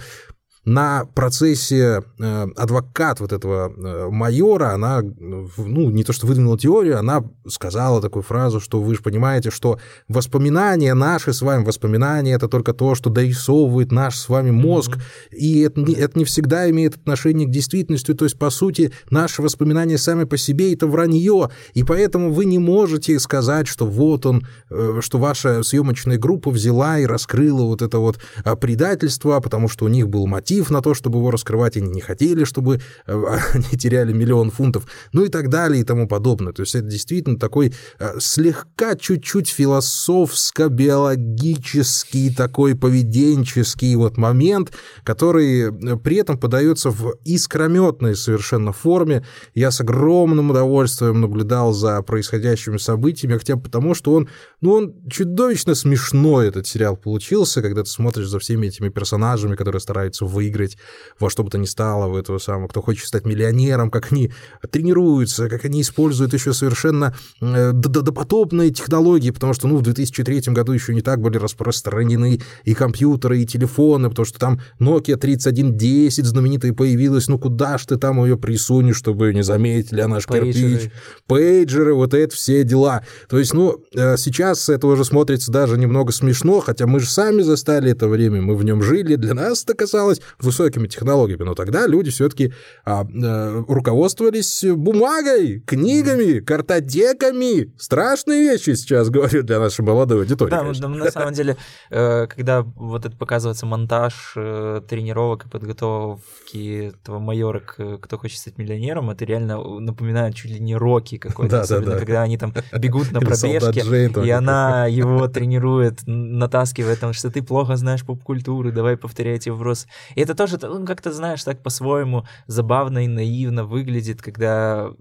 на 0.63 1.06
процессе 1.15 2.03
э, 2.20 2.48
адвокат 2.56 3.20
вот 3.20 3.32
этого 3.32 3.74
э, 3.75 4.10
майора, 4.12 4.74
она, 4.74 5.01
ну, 5.01 5.89
не 5.89 6.03
то 6.03 6.13
что 6.13 6.27
выдвинула 6.27 6.58
теорию, 6.58 7.00
она 7.00 7.24
сказала 7.48 8.00
такую 8.00 8.22
фразу, 8.22 8.60
что 8.60 8.80
вы 8.80 8.94
же 8.94 9.01
понимаете, 9.01 9.50
что 9.50 9.80
воспоминания, 10.08 10.94
наши 10.94 11.34
с 11.34 11.41
вами 11.41 11.63
воспоминания, 11.63 12.34
это 12.34 12.48
только 12.48 12.74
то, 12.74 12.94
что 12.94 13.10
дорисовывает 13.10 13.91
наш 13.91 14.18
с 14.20 14.30
вами 14.30 14.51
мозг, 14.51 14.98
mm-hmm. 14.98 15.36
и 15.36 15.62
это 15.62 15.82
не, 15.82 15.94
это 15.96 16.20
не 16.20 16.25
всегда 16.25 16.70
имеет 16.70 16.96
отношение 16.96 17.48
к 17.48 17.51
действительности, 17.51 18.13
то 18.13 18.25
есть, 18.25 18.38
по 18.38 18.51
сути, 18.51 18.91
наши 19.10 19.41
воспоминания 19.41 19.98
сами 19.98 20.25
по 20.25 20.38
себе— 20.38 20.74
это 20.75 20.86
вранье, 20.86 21.50
и 21.74 21.84
поэтому 21.84 22.32
вы 22.32 22.46
не 22.46 22.60
можете 22.60 23.20
сказать, 23.20 23.68
что 23.68 23.88
вот 23.88 24.27
он, 24.27 24.46
э, 24.70 25.00
что 25.01 25.18
ваша 25.18 25.63
съемочная 25.63 26.20
группа 26.20 26.51
взяла 26.51 27.00
и 27.00 27.08
раскрыла 27.08 27.63
вот 27.63 27.82
это 27.82 27.98
вот 27.98 28.20
а, 28.44 28.56
предательство, 28.56 29.39
потому 29.39 29.68
что 29.68 29.86
у 29.86 29.88
них 29.88 30.08
был 30.08 30.27
мотив 30.27 30.50
на 30.60 30.81
то, 30.81 30.93
чтобы 30.93 31.20
его 31.20 31.31
раскрывать, 31.31 31.77
они 31.77 31.89
не 31.89 32.01
хотели, 32.01 32.43
чтобы 32.43 32.81
э, 33.08 33.24
они 33.53 33.77
теряли 33.77 34.12
миллион 34.13 34.51
фунтов, 34.51 34.86
ну 35.13 35.24
и 35.25 35.29
так 35.29 35.50
далее 35.50 35.81
и 35.81 35.84
тому 35.84 36.08
подобное. 36.08 36.53
То 36.53 36.62
есть 36.62 36.75
это 36.75 36.88
действительно 36.88 37.39
такой 37.39 37.74
э, 38.00 38.20
слегка 38.20 38.96
чуть-чуть 38.96 39.50
философско-биологический 39.50 42.29
такой 42.36 42.75
поведенческий 42.75 43.96
вот 43.96 44.17
момент, 44.17 44.74
который 45.03 45.72
при 46.00 46.17
этом 46.17 46.38
подается 46.38 46.89
в 46.89 47.15
искрометной 47.24 48.15
совершенно 48.15 48.74
форме. 48.74 49.24
Я 49.53 49.72
с 49.72 49.79
огромным 49.81 50.51
удовольствием 50.51 51.22
наблюдал 51.22 51.74
за 51.74 52.01
происходящими 52.01 52.77
событиями, 52.77 53.38
хотя 53.38 53.58
потому, 53.58 53.93
что 53.93 54.13
он, 54.13 54.29
ну, 54.62 54.74
он 54.74 54.93
чудовищно 55.10 55.75
смешной, 55.75 56.48
этот 56.48 56.67
сериал 56.67 56.98
получился, 56.98 57.62
когда 57.62 57.84
ты 57.84 57.89
смотришь 57.89 58.27
за 58.27 58.39
всеми 58.39 58.67
этими 58.67 58.89
персонажами, 58.89 59.55
которые 59.55 59.79
стараются 59.79 60.25
выиграть 60.41 60.77
во 61.19 61.29
что 61.29 61.43
бы 61.43 61.50
то 61.50 61.57
ни 61.57 61.65
стало, 61.65 62.07
в 62.07 62.15
этого 62.15 62.39
самого, 62.39 62.67
кто 62.67 62.81
хочет 62.81 63.07
стать 63.07 63.25
миллионером, 63.25 63.91
как 63.91 64.12
они 64.12 64.31
тренируются, 64.71 65.50
как 65.50 65.65
они 65.65 65.81
используют 65.81 66.33
еще 66.33 66.53
совершенно 66.53 67.15
э, 67.41 67.71
допотопные 67.74 68.71
технологии, 68.71 69.29
потому 69.29 69.53
что, 69.53 69.67
ну, 69.67 69.77
в 69.77 69.81
2003 69.83 70.53
году 70.53 70.74
еще 70.74 70.93
не 70.93 71.01
так 71.01 71.21
были 71.21 71.38
распространены 71.38 72.41
и 72.63 72.74
компьютеры, 72.74 73.41
и 73.41 73.45
телефоны, 73.45 74.10
потому 74.10 74.25
что 74.25 74.39
там 74.39 74.62
Nokia 74.79 75.17
3110 75.17 76.25
знаменитая 76.25 76.74
появилась, 76.74 77.27
ну, 77.27 77.38
куда 77.38 77.77
ж 77.77 77.86
ты 77.86 77.98
там 77.98 78.24
ее 78.24 78.38
присунешь, 78.38 78.98
чтобы 78.98 79.33
не 79.33 79.43
заметили, 79.43 80.01
она 80.01 80.19
ж 80.19 80.25
кирпич. 80.25 80.91
Пейджеры, 81.27 81.93
вот 81.93 82.13
это 82.13 82.36
все 82.36 82.63
дела. 82.63 83.03
То 83.29 83.38
есть, 83.38 83.53
ну, 83.53 83.83
э, 83.93 84.17
сейчас 84.17 84.69
это 84.69 84.88
уже 84.88 85.05
смотрится 85.05 85.51
даже 85.51 85.77
немного 85.77 86.12
смешно, 86.12 86.60
хотя 86.60 86.88
мы 86.88 87.00
же 87.00 87.10
сами 87.10 87.41
застали 87.41 87.91
это 87.91 88.07
время, 88.07 88.41
мы 88.41 88.55
в 88.55 88.63
нем 88.63 88.81
жили, 88.81 89.15
для 89.15 89.33
нас 89.33 89.63
это 89.63 89.74
казалось 89.74 90.21
высокими 90.39 90.88
технологиями, 90.88 91.43
но 91.43 91.55
тогда 91.55 91.88
люди 91.88 92.11
все-таки 92.11 92.53
а, 92.85 93.01
а, 93.01 93.63
руководствовались 93.67 94.63
бумагой, 94.63 95.59
книгами, 95.61 96.39
картотеками. 96.39 97.71
Страшные 97.77 98.41
вещи 98.41 98.73
сейчас 98.75 99.09
говорю 99.11 99.43
для 99.43 99.59
нашей 99.59 99.81
молодой 99.81 100.19
аудитории. 100.21 100.51
Да, 100.51 100.59
конечно. 100.59 100.88
на 100.88 101.11
самом 101.11 101.33
деле, 101.33 101.57
э, 101.89 102.27
когда 102.27 102.61
вот 102.61 103.05
это 103.05 103.15
показывается 103.15 103.65
монтаж 103.65 104.33
э, 104.35 104.81
тренировок 104.88 105.45
и 105.45 105.50
подготовки 105.50 106.93
этого 107.01 107.19
майора 107.19 107.59
к 107.59 107.97
«Кто 107.97 108.17
хочет 108.17 108.39
стать 108.39 108.57
миллионером», 108.57 109.09
это 109.09 109.25
реально 109.25 109.61
напоминает 109.79 110.35
чуть 110.35 110.51
ли 110.51 110.59
не 110.59 110.75
Рокки 110.75 111.17
какой-то, 111.17 111.51
да, 111.57 111.61
особенно 111.61 111.85
да, 111.85 111.93
да. 111.93 112.00
когда 112.00 112.21
они 112.23 112.38
там 112.38 112.53
бегут 112.77 113.11
на 113.11 113.19
пробежке, 113.19 113.81
и 114.25 114.29
она 114.29 114.85
его 114.89 115.27
тренирует, 115.27 116.00
натаскивает, 116.05 116.97
потому 116.97 117.13
что 117.13 117.29
ты 117.29 117.41
плохо 117.41 117.75
знаешь 117.75 118.05
поп-культуры, 118.05 118.71
давай 118.71 118.97
повторяй 118.97 119.35
эти 119.35 119.50
вопросы. 119.50 119.88
Это 120.21 120.35
тоже, 120.35 120.57
ну, 120.61 120.85
как-то, 120.85 121.11
знаешь, 121.11 121.43
так 121.43 121.63
по-своему 121.63 122.25
забавно 122.47 123.03
и 123.05 123.07
наивно 123.07 123.65
выглядит, 123.65 124.21
когда 124.21 124.91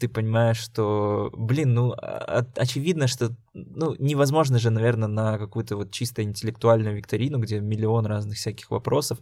ты 0.00 0.08
понимаешь, 0.08 0.58
что, 0.58 1.30
блин, 1.36 1.74
ну, 1.74 1.94
очевидно, 2.56 3.06
что, 3.06 3.34
ну, 3.54 3.94
невозможно 3.98 4.58
же, 4.58 4.70
наверное, 4.70 5.08
на 5.08 5.38
какую-то 5.38 5.76
вот 5.76 5.90
чисто 5.90 6.22
интеллектуальную 6.22 6.96
викторину, 6.96 7.38
где 7.38 7.60
миллион 7.60 8.06
разных 8.06 8.36
всяких 8.36 8.70
вопросов, 8.70 9.18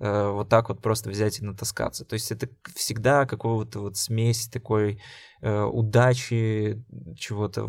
э, 0.00 0.30
вот 0.30 0.48
так 0.48 0.68
вот 0.68 0.80
просто 0.80 1.10
взять 1.10 1.38
и 1.38 1.44
натаскаться. 1.44 2.04
То 2.04 2.14
есть 2.14 2.32
это 2.32 2.48
всегда 2.74 3.26
какого-то 3.26 3.80
вот 3.80 3.96
смесь 3.96 4.48
такой 4.48 5.00
э, 5.42 5.62
удачи, 5.62 6.82
чего-то... 7.16 7.64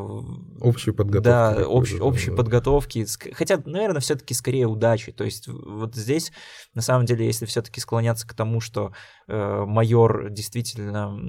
Общей 0.59 0.91
подготовки. 0.91 1.59
Да, 1.59 1.67
общ, 1.67 1.93
общей 1.99 2.31
да. 2.31 2.37
подготовки. 2.37 3.05
Хотя, 3.33 3.61
наверное, 3.65 4.01
все-таки 4.01 4.33
скорее 4.33 4.67
удачи. 4.67 5.11
То 5.11 5.23
есть 5.23 5.47
вот 5.47 5.95
здесь, 5.95 6.31
на 6.73 6.81
самом 6.81 7.05
деле, 7.05 7.25
если 7.25 7.45
все-таки 7.45 7.79
склоняться 7.79 8.27
к 8.27 8.33
тому, 8.33 8.61
что 8.61 8.93
э, 9.27 9.65
майор 9.67 10.29
действительно 10.29 11.19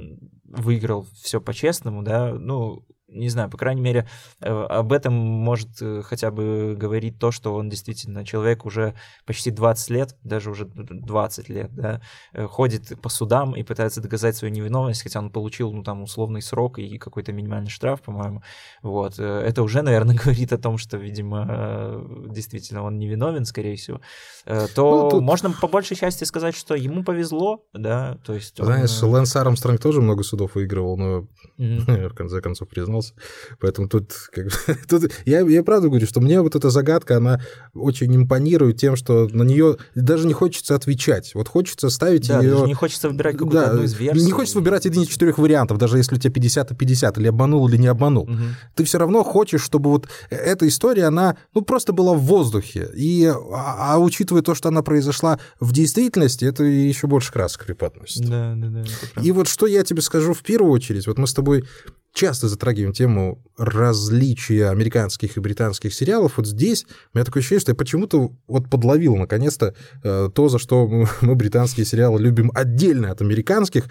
выиграл 0.44 1.06
все 1.22 1.40
по-честному, 1.40 2.02
да, 2.02 2.32
ну, 2.34 2.86
не 3.12 3.28
знаю, 3.28 3.50
по 3.50 3.58
крайней 3.58 3.80
мере, 3.80 4.06
э, 4.40 4.48
об 4.50 4.92
этом 4.92 5.14
может 5.14 5.68
э, 5.80 6.02
хотя 6.02 6.30
бы 6.30 6.74
говорить 6.78 7.18
то, 7.18 7.30
что 7.30 7.54
он 7.54 7.68
действительно 7.68 8.24
человек 8.24 8.64
уже 8.64 8.94
почти 9.26 9.50
20 9.50 9.90
лет, 9.90 10.16
даже 10.22 10.50
уже 10.50 10.64
20 10.66 11.48
лет, 11.48 11.74
да, 11.74 12.00
э, 12.32 12.46
ходит 12.46 13.00
по 13.00 13.08
судам 13.08 13.54
и 13.54 13.62
пытается 13.62 14.00
доказать 14.00 14.36
свою 14.36 14.52
невиновность, 14.54 15.02
хотя 15.02 15.20
он 15.20 15.30
получил, 15.30 15.72
ну, 15.72 15.82
там, 15.82 16.02
условный 16.02 16.42
срок 16.42 16.78
и 16.78 16.98
какой-то 16.98 17.32
минимальный 17.32 17.70
штраф, 17.70 18.00
по-моему, 18.02 18.42
вот. 18.82 19.18
Это 19.18 19.62
уже, 19.62 19.82
наверное, 19.82 20.16
говорит 20.22 20.52
о 20.52 20.58
том, 20.58 20.78
что, 20.78 20.96
видимо, 20.96 22.02
действительно 22.28 22.82
он 22.82 22.98
невиновен, 22.98 23.44
скорее 23.44 23.76
всего. 23.76 24.00
То 24.44 25.02
ну, 25.04 25.10
тут... 25.10 25.22
можно 25.22 25.50
по 25.50 25.68
большей 25.68 25.96
части 25.96 26.24
сказать, 26.24 26.56
что 26.56 26.74
ему 26.74 27.04
повезло, 27.04 27.64
да, 27.72 28.18
то 28.24 28.34
есть... 28.34 28.56
Знаешь, 28.56 29.02
он... 29.02 29.10
Лэнс 29.10 29.36
Армстронг 29.36 29.80
тоже 29.80 30.00
много 30.00 30.22
судов 30.22 30.54
выигрывал, 30.54 30.96
но 30.96 31.26
mm-hmm. 31.58 32.08
в 32.10 32.14
конце 32.14 32.40
концов 32.40 32.68
признал 32.68 33.01
занимался. 33.02 33.14
Поэтому 33.60 33.88
тут, 33.88 34.12
как 34.32 34.46
бы, 34.46 34.52
тут 34.88 35.12
я, 35.24 35.40
я 35.40 35.62
правда 35.62 35.88
говорю, 35.88 36.06
что 36.06 36.20
мне 36.20 36.40
вот 36.40 36.54
эта 36.54 36.70
загадка, 36.70 37.16
она 37.16 37.40
очень 37.74 38.14
импонирует 38.14 38.78
тем, 38.78 38.96
что 38.96 39.28
на 39.28 39.42
нее 39.42 39.76
даже 39.94 40.26
не 40.26 40.32
хочется 40.32 40.74
отвечать. 40.74 41.34
Вот 41.34 41.48
хочется 41.48 41.90
ставить 41.90 42.28
да, 42.28 42.40
ее... 42.40 42.66
Не 42.66 42.74
хочется 42.74 43.08
выбирать 43.08 43.36
какую-то 43.36 43.60
да, 43.60 43.70
одну 43.70 43.82
из 43.82 43.94
версий. 43.94 44.24
Не 44.24 44.32
хочется 44.32 44.58
выбирать 44.58 44.86
один 44.86 45.02
из 45.02 45.08
четырех 45.08 45.38
вариантов, 45.38 45.78
даже 45.78 45.98
если 45.98 46.14
у 46.14 46.18
тебя 46.18 46.32
50 46.32 46.72
и 46.72 46.74
50, 46.74 47.18
или 47.18 47.28
обманул, 47.28 47.68
или 47.68 47.76
не 47.76 47.88
обманул. 47.88 48.24
Угу. 48.24 48.38
Ты 48.76 48.84
все 48.84 48.98
равно 48.98 49.22
хочешь, 49.22 49.62
чтобы 49.62 49.90
вот 49.90 50.08
эта 50.30 50.66
история, 50.68 51.04
она 51.04 51.36
ну, 51.54 51.62
просто 51.62 51.92
была 51.92 52.14
в 52.14 52.20
воздухе. 52.20 52.90
И, 52.94 53.26
а, 53.26 53.94
а 53.94 53.98
учитывая 53.98 54.42
то, 54.42 54.54
что 54.54 54.68
она 54.68 54.82
произошла 54.82 55.38
в 55.60 55.72
действительности, 55.72 56.44
это 56.44 56.64
еще 56.64 57.06
больше 57.06 57.32
красок 57.32 57.66
преподносит. 57.66 58.28
Да, 58.28 58.54
да, 58.56 58.68
да. 58.68 59.22
И 59.22 59.32
вот 59.32 59.48
что 59.48 59.66
я 59.66 59.82
тебе 59.84 60.02
скажу 60.02 60.34
в 60.34 60.42
первую 60.42 60.72
очередь, 60.72 61.06
вот 61.06 61.18
мы 61.18 61.26
с 61.26 61.34
тобой 61.34 61.64
часто 62.12 62.48
затрагиваем 62.48 62.92
тему 62.92 63.42
различия 63.56 64.68
американских 64.68 65.36
и 65.36 65.40
британских 65.40 65.94
сериалов. 65.94 66.36
Вот 66.36 66.46
здесь 66.46 66.84
у 67.12 67.18
меня 67.18 67.24
такое 67.24 67.40
ощущение, 67.40 67.60
что 67.60 67.72
я 67.72 67.76
почему-то 67.76 68.32
вот 68.46 68.68
подловил 68.68 69.16
наконец-то 69.16 69.74
э, 70.02 70.28
то, 70.34 70.48
за 70.48 70.58
что 70.58 70.86
мы, 71.20 71.34
британские 71.34 71.86
сериалы 71.86 72.20
любим 72.20 72.50
отдельно 72.54 73.10
от 73.10 73.22
американских, 73.22 73.84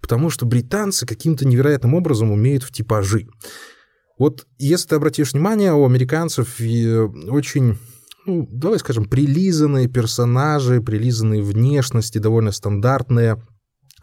потому 0.00 0.30
что 0.30 0.46
британцы 0.46 1.06
каким-то 1.06 1.46
невероятным 1.46 1.94
образом 1.94 2.32
умеют 2.32 2.64
в 2.64 2.72
типажи. 2.72 3.28
Вот 4.18 4.46
если 4.58 4.88
ты 4.88 4.96
обратишь 4.96 5.32
внимание, 5.32 5.72
у 5.72 5.86
американцев 5.86 6.60
э, 6.60 7.04
очень 7.28 7.78
ну, 8.26 8.46
давай 8.50 8.78
скажем, 8.78 9.06
прилизанные 9.06 9.88
персонажи, 9.88 10.82
прилизанные 10.82 11.42
внешности, 11.42 12.18
довольно 12.18 12.52
стандартные 12.52 13.42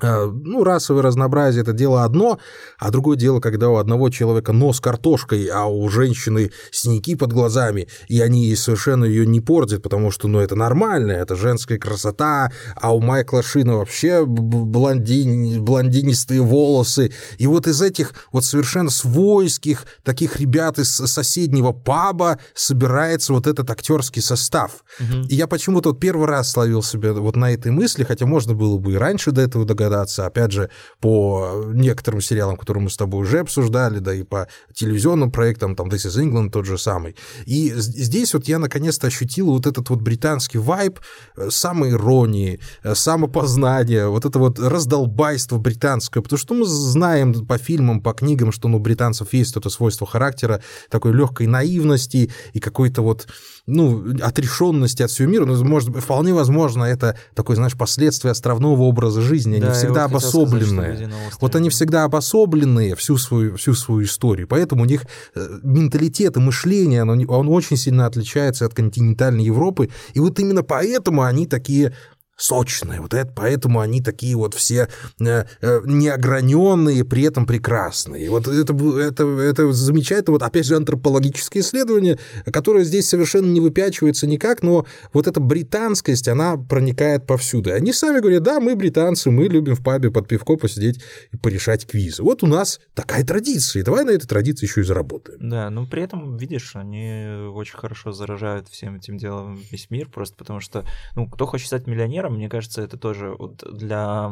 ну, 0.02 0.64
расовое 0.64 1.04
разнообразие– 1.04 1.62
это 1.64 1.74
дело 1.74 2.04
одно, 2.04 2.40
а 2.78 2.92
другое 2.92 3.18
дело, 3.18 3.40
когда 3.40 3.70
у 3.70 3.75
одного 3.75 4.10
человека 4.10 4.52
нос 4.54 4.80
картошкой, 4.80 5.48
а 5.48 5.66
у 5.66 5.88
женщины 5.90 6.52
синяки 6.72 7.16
под 7.16 7.34
глазами, 7.34 7.88
и 8.08 8.20
они 8.22 8.56
совершенно 8.56 9.06
ее 9.06 9.25
не 9.25 9.42
портят, 9.42 9.82
потому 9.82 10.12
что, 10.12 10.28
ну, 10.28 10.40
это 10.40 10.56
нормально, 10.56 11.12
это 11.12 11.36
женская 11.36 11.78
красота, 11.78 12.52
а 12.75 12.96
у 12.96 13.00
Майкла 13.00 13.42
Шина 13.42 13.78
вообще 13.78 14.25
блондин, 14.25 15.64
блондинистые 15.64 16.42
волосы. 16.42 17.12
И 17.38 17.48
вот 17.48 17.68
из 17.68 17.82
этих 17.82 18.14
вот 18.32 18.46
совершенно 18.46 18.90
свойских 18.90 19.86
таких 20.04 20.40
ребят 20.40 20.80
из 20.80 20.90
соседнего 20.90 21.72
паба 21.72 22.40
собирается 22.54 23.34
вот 23.34 23.48
этот 23.48 23.70
актерский 23.70 24.22
состав. 24.22 24.84
Угу. 25.00 25.28
И 25.30 25.36
я 25.36 25.48
почему-то 25.48 25.90
вот 25.90 26.00
первый 26.00 26.28
раз 26.28 26.52
словил 26.52 26.84
себя 26.84 27.14
вот 27.14 27.36
на 27.36 27.52
этой 27.52 27.72
мысли, 27.72 28.04
хотя 28.04 28.25
можно 28.25 28.54
было 28.54 28.78
бы 28.78 28.94
и 28.94 28.96
раньше 28.96 29.32
до 29.32 29.42
этого 29.42 29.66
догадаться, 29.66 29.85
догадаться, 29.86 30.25
опять 30.25 30.51
же, 30.51 30.70
по 31.00 31.63
некоторым 31.74 32.22
сериалам, 32.22 32.58
которые 32.58 32.84
мы 32.84 32.89
с 32.89 32.98
тобой 32.98 33.22
уже 33.22 33.39
обсуждали, 33.39 34.00
да 34.00 34.13
и 34.13 34.24
по 34.24 34.48
телевизионным 34.74 35.32
проектам, 35.32 35.75
там 35.75 35.89
This 35.89 36.08
is 36.08 36.22
England 36.22 36.50
тот 36.51 36.65
же 36.65 36.77
самый. 36.77 37.15
И 37.46 37.74
здесь 37.75 38.34
вот 38.34 38.48
я 38.48 38.60
наконец-то 38.60 39.08
ощутил 39.08 39.48
вот 39.48 39.65
этот 39.65 39.89
вот 39.89 40.01
британский 40.01 40.58
вайб 40.58 41.00
э, 41.38 41.50
самой 41.50 41.92
иронии, 41.92 42.60
э, 42.84 42.96
самопознания, 42.96 44.08
вот 44.08 44.25
это 44.25 44.39
вот 44.39 44.60
раздолбайство 44.60 45.58
британское, 45.58 46.24
потому 46.24 46.39
что 46.39 46.54
мы 46.54 46.65
знаем 46.65 47.46
по 47.46 47.58
фильмам, 47.58 48.01
по 48.01 48.13
книгам, 48.13 48.51
что 48.51 48.68
ну, 48.68 48.80
британцев 48.80 49.34
есть 49.34 49.56
это 49.58 49.70
свойство 49.70 50.08
характера 50.08 50.62
такой 50.89 51.13
легкой 51.13 51.48
наивности 51.48 52.32
и 52.54 52.60
какой-то 52.60 53.01
вот 53.01 53.27
ну, 53.68 54.06
отрешенности 54.22 55.04
от 55.04 55.10
всего 55.10 55.30
мира, 55.30 55.46
но, 55.46 55.63
может, 55.63 55.96
вполне 55.98 56.34
возможно, 56.34 56.84
это 56.84 57.18
такое, 57.34 57.56
знаешь, 57.56 57.75
последствие 57.75 58.32
островного 58.32 58.84
образа 58.84 59.22
жизни. 59.22 59.56
Они 59.56 59.65
да, 59.65 59.74
всегда 59.77 60.05
обособленные. 60.05 60.96
Сказать, 60.96 61.13
вот 61.41 61.55
они 61.55 61.70
всегда 61.70 62.03
обособленные 62.03 62.96
всю 62.96 63.17
свою, 63.17 63.55
всю 63.58 63.74
свою 63.74 64.03
историю. 64.03 64.48
Поэтому 64.48 64.84
у 64.84 64.86
них 64.86 65.05
э, 65.36 65.60
менталитет 65.63 66.38
и 66.38 66.39
мышление, 66.39 67.03
он, 67.03 67.25
он 67.29 67.50
очень 67.50 67.77
сильно 67.77 68.05
отличается 68.05 68.65
от 68.65 68.74
континентальной 68.74 69.44
Европы. 69.44 69.89
И 70.13 70.20
вот 70.20 70.39
именно 70.39 70.63
поэтому 70.63 71.24
они 71.24 71.46
такие 71.48 71.94
сочные. 72.38 73.01
Вот 73.01 73.13
это, 73.13 73.32
поэтому 73.34 73.80
они 73.80 74.01
такие 74.01 74.36
вот 74.36 74.54
все 74.54 74.89
э, 75.20 75.46
э, 75.62 75.82
неограненные, 75.86 77.06
при 77.06 77.24
этом 77.24 77.46
прекрасные. 77.46 78.30
Вот 78.30 78.48
это, 78.48 78.74
это, 79.00 79.24
это 79.24 79.72
замечательно. 79.72 80.34
Вот 80.34 80.44
опять 80.44 80.65
же 80.65 80.75
антропологическое 80.75 81.63
исследование, 81.63 82.20
которое 82.51 82.84
здесь 82.84 83.08
совершенно 83.08 83.48
не 83.48 83.62
выпячивается 83.62 84.27
никак, 84.27 84.63
но 84.63 84.86
вот 85.13 85.27
эта 85.27 85.39
британскость, 85.39 86.27
она 86.27 86.58
проникает 86.58 87.25
повсюду. 87.25 87.74
Они 87.74 87.94
сами 87.94 88.20
говорят, 88.20 88.44
да, 88.44 88.60
мы 88.60 88.75
британцы, 88.75 89.32
мы 89.32 89.46
любим 89.46 89.75
в 89.75 89.84
пабе 89.84 90.12
под 90.12 90.27
пивко 90.27 90.58
посидеть 90.58 91.01
и 91.32 91.38
порешать 91.38 91.86
квизы. 91.86 92.22
Вот 92.22 92.44
у 92.44 92.48
нас 92.48 92.80
такая 92.94 93.24
традиция, 93.24 93.84
давай 93.84 94.04
на 94.04 94.12
этой 94.12 94.27
традиции 94.27 94.65
еще 94.65 94.82
и 94.82 94.84
заработаем. 94.84 95.50
Да, 95.50 95.70
но 95.70 95.86
при 95.86 96.04
этом, 96.04 96.38
видишь, 96.38 96.75
они 96.75 97.50
очень 97.54 97.77
хорошо 97.77 98.12
заражают 98.12 98.68
всем 98.68 98.96
этим 98.98 99.18
делом 99.18 99.62
весь 99.72 99.89
мир, 99.89 100.10
просто 100.10 100.36
потому 100.36 100.60
что, 100.60 100.86
ну, 101.15 101.30
кто 101.30 101.46
хочет 101.46 101.68
стать 101.68 101.88
миллионером, 101.88 102.25
примером, 102.25 102.36
мне 102.38 102.50
кажется, 102.50 102.82
это 102.82 102.98
тоже 102.98 103.36
вот 103.38 103.63
для 103.72 104.32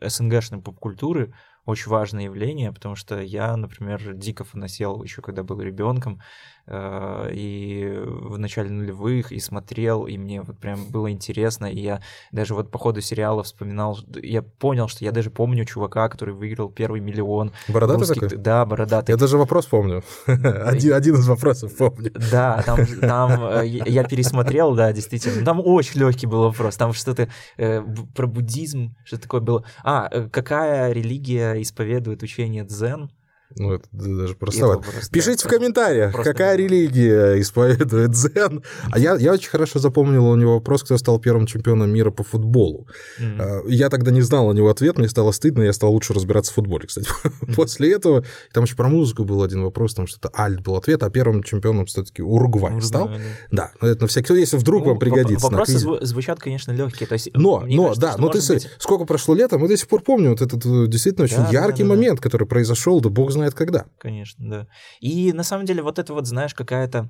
СНГшной 0.00 0.60
поп-культуры 0.60 1.32
очень 1.68 1.90
важное 1.90 2.24
явление, 2.24 2.72
потому 2.72 2.96
что 2.96 3.20
я, 3.20 3.54
например, 3.54 4.14
дико 4.14 4.42
фанасел 4.42 5.02
еще 5.02 5.20
когда 5.20 5.42
был 5.42 5.60
ребенком, 5.60 6.18
Э, 6.70 7.30
и 7.32 7.98
в 8.04 8.38
начале 8.38 8.68
нулевых, 8.70 9.32
и 9.32 9.40
смотрел, 9.40 10.06
и 10.06 10.18
мне 10.18 10.42
вот 10.42 10.58
прям 10.58 10.84
было 10.90 11.10
интересно, 11.10 11.64
и 11.64 11.80
я 11.80 12.02
даже 12.30 12.54
вот 12.54 12.70
по 12.70 12.78
ходу 12.78 13.00
сериала 13.00 13.42
вспоминал, 13.42 13.98
я 14.22 14.42
понял, 14.42 14.86
что 14.88 15.02
я 15.02 15.10
даже 15.10 15.30
помню 15.30 15.64
чувака, 15.64 16.10
который 16.10 16.34
выиграл 16.34 16.68
первый 16.68 17.00
миллион. 17.00 17.52
Бородатый 17.68 18.00
русских... 18.00 18.20
такой? 18.20 18.36
Да, 18.36 18.66
бородатый. 18.66 19.12
Я 19.12 19.16
даже 19.16 19.38
вопрос 19.38 19.64
помню. 19.64 20.04
один, 20.26 20.92
один 20.92 21.14
из 21.14 21.26
вопросов 21.26 21.74
помню. 21.74 22.12
Да, 22.30 22.62
там, 22.66 22.80
там 23.00 23.42
э, 23.44 23.66
я 23.66 24.04
пересмотрел, 24.04 24.74
да, 24.74 24.92
действительно. 24.92 25.42
Там 25.46 25.62
очень 25.64 25.98
легкий 26.00 26.26
был 26.26 26.42
вопрос. 26.42 26.76
Там 26.76 26.92
что-то 26.92 27.28
э, 27.56 27.82
про 28.14 28.26
буддизм, 28.26 28.94
что 29.04 29.18
такое 29.18 29.40
было. 29.40 29.64
А, 29.84 30.28
какая 30.28 30.92
религия 30.92 31.57
исповедует 31.62 32.22
учение 32.22 32.64
дзен? 32.64 33.10
Ну, 33.58 33.74
это 33.74 33.86
даже 33.92 34.34
просто... 34.34 34.80
Пишите 35.12 35.46
в 35.46 35.50
комментариях, 35.50 36.12
просто 36.12 36.32
какая 36.32 36.56
религия 36.56 37.34
исповедует 37.40 38.12
дзен. 38.12 38.62
А 38.90 38.98
я, 38.98 39.16
я 39.16 39.32
очень 39.32 39.50
хорошо 39.50 39.78
запомнил 39.78 40.26
у 40.26 40.36
него 40.36 40.54
вопрос, 40.54 40.82
кто 40.82 40.96
стал 40.98 41.18
первым 41.18 41.46
чемпионом 41.46 41.90
мира 41.90 42.10
по 42.10 42.24
футболу. 42.24 42.86
Mm-hmm. 43.20 43.64
Я 43.68 43.88
тогда 43.90 44.10
не 44.10 44.22
знал 44.22 44.48
у 44.48 44.52
него 44.52 44.68
ответ, 44.68 44.98
мне 44.98 45.08
стало 45.08 45.32
стыдно, 45.32 45.62
я 45.62 45.72
стал 45.72 45.92
лучше 45.92 46.14
разбираться 46.14 46.52
в 46.52 46.54
футболе, 46.54 46.86
кстати. 46.86 47.08
Mm-hmm. 47.08 47.54
После 47.56 47.92
этого, 47.92 48.24
там 48.52 48.64
еще 48.64 48.76
про 48.76 48.88
музыку 48.88 49.24
был 49.24 49.42
один 49.42 49.62
вопрос, 49.62 49.94
там 49.94 50.06
что-то 50.06 50.30
Альт 50.36 50.60
был 50.60 50.76
ответ, 50.76 51.02
а 51.02 51.10
первым 51.10 51.42
чемпионом 51.42 51.86
все-таки 51.86 52.22
Уругвай, 52.22 52.72
Уругвай 52.72 52.82
стал. 52.82 53.08
Да. 53.50 53.72
да, 53.80 53.88
это 53.88 54.02
на 54.02 54.08
всякий 54.08 54.28
случай, 54.28 54.40
если 54.40 54.56
вдруг 54.56 54.82
ну, 54.84 54.90
вам 54.90 54.98
пригодится. 54.98 55.46
Вопросы 55.46 55.78
звучат, 56.02 56.38
конечно, 56.38 56.72
легкие. 56.72 57.06
То 57.06 57.14
есть, 57.14 57.30
но, 57.34 57.64
но, 57.66 57.88
кажется, 57.88 58.00
да, 58.00 58.16
но 58.18 58.28
ты 58.28 58.40
быть... 58.46 58.68
сколько 58.78 59.04
прошло 59.04 59.34
лета, 59.34 59.58
мы 59.58 59.68
до 59.68 59.76
сих 59.76 59.88
пор 59.88 60.02
помним 60.02 60.30
вот 60.30 60.42
этот 60.42 60.64
э, 60.64 60.86
действительно 60.86 61.24
очень 61.24 61.36
да, 61.36 61.50
яркий 61.50 61.82
да, 61.82 61.88
да, 61.88 61.94
момент, 61.94 62.20
который 62.20 62.46
произошел, 62.46 63.00
да 63.00 63.08
бог 63.08 63.32
знает 63.48 63.54
когда. 63.54 63.86
Конечно, 63.98 64.48
да. 64.48 64.66
И 65.00 65.32
на 65.32 65.42
самом 65.42 65.64
деле 65.64 65.82
вот 65.82 65.98
это 65.98 66.12
вот, 66.14 66.26
знаешь, 66.26 66.54
какая-то 66.54 67.08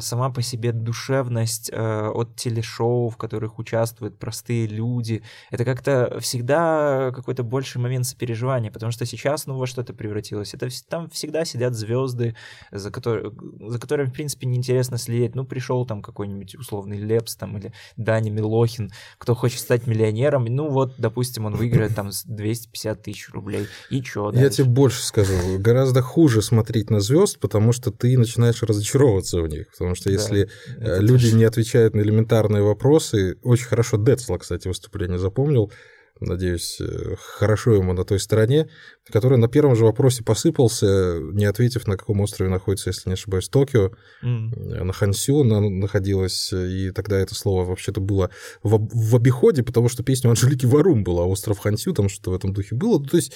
сама 0.00 0.30
по 0.30 0.40
себе 0.40 0.72
душевность 0.72 1.70
э, 1.72 2.08
от 2.08 2.36
телешоу, 2.36 3.08
в 3.08 3.16
которых 3.16 3.58
участвуют 3.58 4.18
простые 4.18 4.66
люди. 4.66 5.22
Это 5.50 5.64
как-то 5.64 6.18
всегда 6.20 7.10
какой-то 7.14 7.42
больший 7.42 7.78
момент 7.78 8.06
сопереживания, 8.06 8.70
потому 8.70 8.92
что 8.92 9.04
сейчас, 9.04 9.46
ну, 9.46 9.56
во 9.56 9.66
что 9.66 9.82
это 9.82 9.92
превратилось? 9.92 10.54
Это 10.54 10.68
там 10.88 11.10
всегда 11.10 11.44
сидят 11.44 11.74
звезды, 11.74 12.36
за, 12.70 12.90
который, 12.90 13.32
за 13.68 13.80
которыми, 13.80 14.08
в 14.08 14.12
принципе, 14.12 14.46
неинтересно 14.46 14.96
следить. 14.96 15.34
Ну, 15.34 15.44
пришел 15.44 15.84
там 15.86 16.02
какой-нибудь 16.02 16.54
условный 16.54 16.98
Лепс 16.98 17.34
там 17.34 17.58
или 17.58 17.72
Дани 17.96 18.30
Милохин, 18.30 18.92
кто 19.18 19.34
хочет 19.34 19.60
стать 19.60 19.86
миллионером, 19.88 20.44
ну, 20.44 20.68
вот, 20.68 20.94
допустим, 20.98 21.46
он 21.46 21.56
выиграет 21.56 21.96
там 21.96 22.10
250 22.24 23.02
тысяч 23.02 23.30
рублей. 23.30 23.66
И 23.90 24.00
чё 24.02 24.30
дальше? 24.30 24.44
Я 24.44 24.50
тебе 24.50 24.66
больше 24.66 25.02
скажу. 25.02 25.34
Гораздо 25.58 26.00
хуже 26.00 26.42
смотреть 26.42 26.90
на 26.90 27.00
звезд, 27.00 27.40
потому 27.40 27.72
что 27.72 27.90
ты 27.90 28.16
начинаешь 28.16 28.62
разочаровываться 28.62 29.40
в 29.40 29.48
них 29.48 29.53
их, 29.60 29.70
потому 29.70 29.94
что 29.94 30.10
если 30.10 30.48
да, 30.78 30.98
люди 30.98 31.26
точно. 31.26 31.36
не 31.36 31.44
отвечают 31.44 31.94
на 31.94 32.00
элементарные 32.00 32.62
вопросы, 32.62 33.36
очень 33.42 33.66
хорошо 33.66 33.96
Децла, 33.96 34.38
кстати, 34.38 34.68
выступление 34.68 35.18
запомнил, 35.18 35.72
надеюсь, 36.20 36.80
э, 36.80 37.16
хорошо 37.18 37.74
ему 37.74 37.92
на 37.92 38.04
той 38.04 38.20
стороне, 38.20 38.68
который 39.10 39.38
на 39.38 39.48
первом 39.48 39.74
же 39.76 39.84
вопросе 39.84 40.22
посыпался, 40.22 41.18
не 41.20 41.44
ответив, 41.44 41.86
на 41.86 41.96
каком 41.96 42.20
острове 42.20 42.50
находится, 42.50 42.90
если 42.90 43.08
не 43.08 43.14
ошибаюсь, 43.14 43.48
Токио. 43.48 43.92
Mm. 44.22 44.84
На 44.84 44.92
Хансю 44.92 45.40
она 45.40 45.60
находилась, 45.60 46.52
и 46.52 46.90
тогда 46.92 47.18
это 47.18 47.34
слово 47.34 47.64
вообще-то 47.64 48.00
было 48.00 48.30
в, 48.62 48.88
в 48.92 49.16
обиходе, 49.16 49.62
потому 49.62 49.88
что 49.88 50.02
песня 50.02 50.28
Анжелики 50.28 50.66
Варум 50.66 51.04
была 51.04 51.24
«Остров 51.24 51.58
Хансю», 51.58 51.92
там 51.92 52.08
что-то 52.08 52.30
в 52.30 52.34
этом 52.34 52.52
духе 52.52 52.74
было. 52.74 53.04
То 53.04 53.16
есть, 53.16 53.32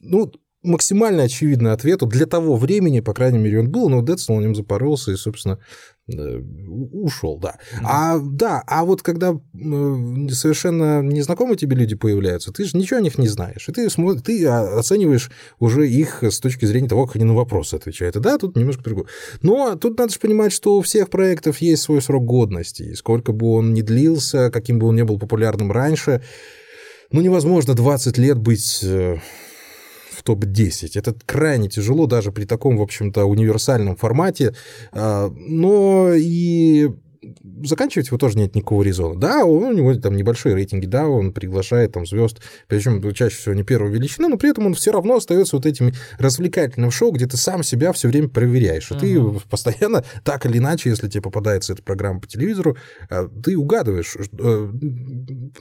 ну, 0.00 0.32
максимально 0.62 1.24
очевидный 1.24 1.72
ответ 1.72 2.00
для 2.08 2.26
того 2.26 2.56
времени, 2.56 3.00
по 3.00 3.14
крайней 3.14 3.38
мере, 3.38 3.60
он 3.60 3.70
был, 3.70 3.88
но 3.88 4.02
Дедсон 4.02 4.36
на 4.36 4.40
нем 4.42 4.54
запоролся 4.54 5.12
и, 5.12 5.16
собственно, 5.16 5.58
ушел, 6.08 7.38
да. 7.38 7.56
Mm-hmm. 7.72 7.84
А 7.84 8.18
да, 8.18 8.62
а 8.66 8.84
вот 8.84 9.02
когда 9.02 9.38
совершенно 10.30 11.00
незнакомые 11.00 11.56
тебе 11.56 11.76
люди 11.76 11.94
появляются, 11.94 12.52
ты 12.52 12.64
же 12.64 12.76
ничего 12.76 12.98
о 12.98 13.02
них 13.02 13.18
не 13.18 13.28
знаешь, 13.28 13.68
и 13.68 13.72
ты, 13.72 13.88
смотри, 13.88 14.20
ты 14.20 14.46
оцениваешь 14.46 15.30
уже 15.58 15.88
их 15.88 16.22
с 16.22 16.40
точки 16.40 16.64
зрения 16.64 16.88
того, 16.88 17.06
как 17.06 17.16
они 17.16 17.24
на 17.24 17.34
вопросы 17.34 17.74
отвечают. 17.74 18.16
И 18.16 18.20
да, 18.20 18.38
тут 18.38 18.56
немножко 18.56 18.82
другое. 18.82 19.06
Но 19.42 19.76
тут 19.76 19.98
надо 19.98 20.12
же 20.12 20.18
понимать, 20.18 20.52
что 20.52 20.76
у 20.76 20.82
всех 20.82 21.08
проектов 21.08 21.58
есть 21.58 21.82
свой 21.82 22.02
срок 22.02 22.24
годности, 22.24 22.82
и 22.82 22.94
сколько 22.94 23.32
бы 23.32 23.52
он 23.52 23.72
ни 23.72 23.82
длился, 23.82 24.50
каким 24.50 24.78
бы 24.78 24.88
он 24.88 24.96
ни 24.96 25.02
был 25.02 25.18
популярным 25.18 25.70
раньше, 25.72 26.22
ну 27.10 27.20
невозможно 27.20 27.74
20 27.74 28.18
лет 28.18 28.38
быть 28.38 28.84
э, 30.22 30.24
топ-10. 30.24 30.90
Это 30.94 31.14
крайне 31.26 31.68
тяжело 31.68 32.06
даже 32.06 32.32
при 32.32 32.44
таком, 32.44 32.78
в 32.78 32.82
общем-то, 32.82 33.24
универсальном 33.24 33.96
формате. 33.96 34.54
А, 34.92 35.30
но 35.34 36.12
и 36.14 36.90
заканчивать 37.64 38.08
его 38.08 38.18
тоже 38.18 38.38
нет 38.38 38.54
никакого 38.54 38.82
резона. 38.82 39.18
Да, 39.18 39.44
у 39.44 39.72
него 39.72 39.94
там 39.94 40.16
небольшие 40.16 40.54
рейтинги, 40.54 40.86
да, 40.86 41.06
он 41.06 41.32
приглашает 41.32 41.92
там 41.92 42.06
звезд, 42.06 42.40
причем 42.66 43.00
чаще 43.14 43.36
всего 43.36 43.54
не 43.54 43.62
первой 43.62 43.90
величины, 43.90 44.28
но 44.28 44.36
при 44.36 44.50
этом 44.50 44.66
он 44.66 44.74
все 44.74 44.90
равно 44.92 45.16
остается 45.16 45.56
вот 45.56 45.66
этим 45.66 45.92
развлекательным 46.18 46.90
шоу, 46.90 47.12
где 47.12 47.26
ты 47.26 47.36
сам 47.36 47.62
себя 47.62 47.92
все 47.92 48.08
время 48.08 48.28
проверяешь. 48.28 48.90
И 48.90 48.94
uh-huh. 48.94 49.40
ты 49.40 49.48
постоянно, 49.48 50.04
так 50.24 50.46
или 50.46 50.58
иначе, 50.58 50.90
если 50.90 51.08
тебе 51.08 51.22
попадается 51.22 51.74
эта 51.74 51.82
программа 51.82 52.20
по 52.20 52.26
телевизору, 52.26 52.76
а, 53.08 53.28
ты 53.28 53.56
угадываешь, 53.56 54.16
э, 54.16 54.70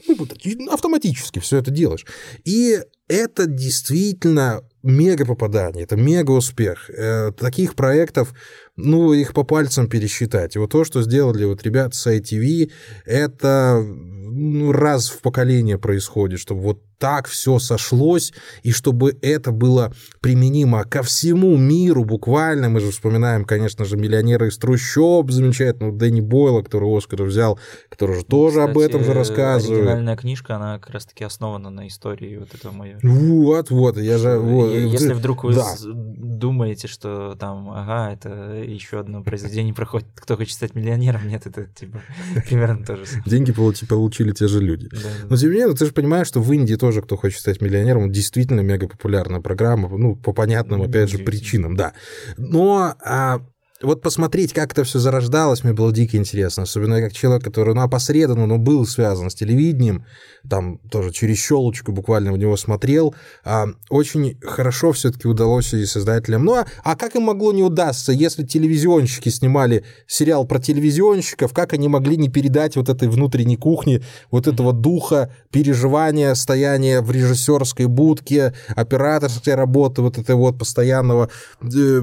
ну, 0.07 0.71
автоматически 0.71 1.39
все 1.39 1.57
это 1.57 1.71
делаешь. 1.71 2.05
И 2.43 2.79
это 3.11 3.45
действительно 3.45 4.61
мега 4.83 5.25
попадание, 5.25 5.83
это 5.83 5.95
мега 5.95 6.31
успех. 6.31 6.89
Э, 6.89 7.31
таких 7.31 7.75
проектов, 7.75 8.33
ну, 8.75 9.13
их 9.13 9.33
по 9.33 9.43
пальцам 9.43 9.87
пересчитать. 9.87 10.55
И 10.55 10.59
вот 10.59 10.71
то, 10.71 10.83
что 10.83 11.01
сделали 11.01 11.45
вот 11.45 11.63
ребята 11.63 11.95
с 11.95 12.07
ITV, 12.07 12.71
это 13.05 13.83
ну, 13.83 14.71
раз 14.71 15.09
в 15.09 15.21
поколение 15.21 15.77
происходит, 15.77 16.39
чтобы 16.39 16.61
вот 16.61 16.81
так 17.01 17.27
все 17.27 17.57
сошлось, 17.57 18.31
и 18.61 18.71
чтобы 18.71 19.17
это 19.23 19.51
было 19.51 19.91
применимо 20.21 20.83
ко 20.83 21.01
всему 21.01 21.57
миру 21.57 22.05
буквально. 22.05 22.69
Мы 22.69 22.79
же 22.79 22.91
вспоминаем, 22.91 23.43
конечно 23.43 23.85
же, 23.85 23.97
«Миллионера 23.97 24.47
из 24.47 24.57
трущоб», 24.57 25.31
замечательного 25.31 25.97
Дэнни 25.97 26.21
Бойла, 26.21 26.61
который 26.61 26.95
Оскар 26.95 27.23
взял, 27.23 27.59
который 27.89 28.17
же 28.17 28.23
тоже 28.23 28.59
Кстати, 28.59 28.69
об 28.69 28.77
этом 28.77 29.03
же 29.03 29.13
рассказывает. 29.13 29.79
оригинальная 29.79 30.15
книжка, 30.15 30.55
она 30.57 30.77
как 30.77 30.91
раз-таки 30.91 31.23
основана 31.23 31.71
на 31.71 31.87
истории 31.87 32.37
вот 32.37 32.53
этого 32.53 32.71
моего. 32.71 32.99
Вот, 33.01 33.71
вот, 33.71 33.97
я 33.97 34.19
же... 34.19 34.37
Вот, 34.37 34.70
Если 34.71 35.13
вдруг 35.13 35.43
вы 35.43 35.53
да. 35.55 35.75
думаете, 35.83 36.87
что 36.87 37.35
там, 37.39 37.71
ага, 37.71 38.13
это 38.13 38.29
еще 38.55 38.99
одно 38.99 39.23
произведение 39.23 39.73
проходит 39.73 40.07
«Кто 40.15 40.37
хочет 40.37 40.53
стать 40.53 40.75
миллионером?» 40.75 41.27
Нет, 41.27 41.45
это 41.45 41.65
типа 41.65 42.01
примерно 42.47 42.85
то 42.85 42.95
же 42.95 43.05
самое. 43.05 43.29
Деньги 43.29 43.51
получили, 43.51 43.89
получили 43.89 44.31
те 44.31 44.47
же 44.47 44.59
люди. 44.61 44.89
Но 45.29 45.35
тем 45.35 45.51
не 45.51 45.57
менее, 45.57 45.75
ты 45.75 45.85
же 45.85 45.91
понимаешь, 45.91 46.27
что 46.27 46.41
в 46.41 46.51
Индии 46.51 46.75
тоже 46.75 47.01
«Кто 47.01 47.17
хочет 47.17 47.39
стать 47.39 47.61
миллионером» 47.61 48.11
действительно 48.11 48.61
мега 48.61 48.87
популярная 48.87 49.41
программа, 49.41 49.89
ну, 49.89 50.15
по 50.15 50.33
понятным, 50.33 50.79
Ну, 50.79 50.85
опять 50.85 51.09
же, 51.09 51.19
причинам, 51.19 51.75
да. 51.75 51.93
Но 52.37 52.95
а, 53.03 53.41
вот 53.81 54.01
посмотреть, 54.01 54.53
как 54.53 54.73
это 54.73 54.83
все 54.83 54.99
зарождалось, 54.99 55.63
мне 55.63 55.73
было 55.73 55.91
дико 55.91 56.17
интересно. 56.17 56.63
Особенно 56.63 57.01
как 57.01 57.13
человек, 57.13 57.43
который, 57.43 57.73
ну, 57.73 57.81
опосредованно, 57.81 58.45
но 58.45 58.57
был 58.57 58.85
связан 58.85 59.29
с 59.29 59.35
телевидением, 59.35 60.05
там 60.49 60.79
тоже 60.89 61.11
через 61.11 61.37
щелочку 61.37 61.91
буквально 61.91 62.31
в 62.33 62.37
него 62.37 62.57
смотрел. 62.57 63.15
А, 63.43 63.67
очень 63.89 64.39
хорошо 64.41 64.91
все-таки 64.91 65.27
удалось 65.27 65.73
и 65.73 65.85
создателям. 65.85 66.45
Ну, 66.45 66.55
а, 66.55 66.65
а 66.83 66.95
как 66.95 67.15
им 67.15 67.23
могло 67.23 67.51
не 67.53 67.63
удастся, 67.63 68.11
если 68.11 68.43
телевизионщики 68.43 69.29
снимали 69.29 69.83
сериал 70.07 70.45
про 70.45 70.59
телевизионщиков, 70.59 71.53
как 71.53 71.73
они 71.73 71.87
могли 71.87 72.17
не 72.17 72.29
передать 72.29 72.75
вот 72.75 72.89
этой 72.89 73.07
внутренней 73.07 73.57
кухни, 73.57 74.03
вот 74.31 74.47
этого 74.47 74.73
духа, 74.73 75.33
переживания, 75.51 76.33
стояния 76.33 77.01
в 77.01 77.11
режиссерской 77.11 77.85
будке, 77.87 78.53
операторской 78.75 79.55
работы, 79.55 80.01
вот 80.01 80.17
этой 80.17 80.35
вот 80.35 80.57
постоянного, 80.57 81.29
э, 81.61 82.01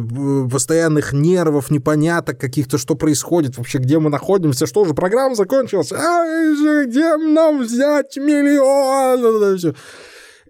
постоянных 0.51 1.12
нервов, 1.12 1.67
непоняток 1.70 2.38
каких-то, 2.38 2.78
что 2.78 2.94
происходит, 2.94 3.59
вообще 3.59 3.78
где 3.78 3.98
мы 3.98 4.11
находимся, 4.11 4.66
что 4.66 4.85
же, 4.85 4.94
программа 4.94 5.35
закончилась, 5.35 5.92
а, 5.92 6.85
где 6.85 7.16
нам 7.16 7.62
взять 7.62 8.16
миллион? 8.16 9.74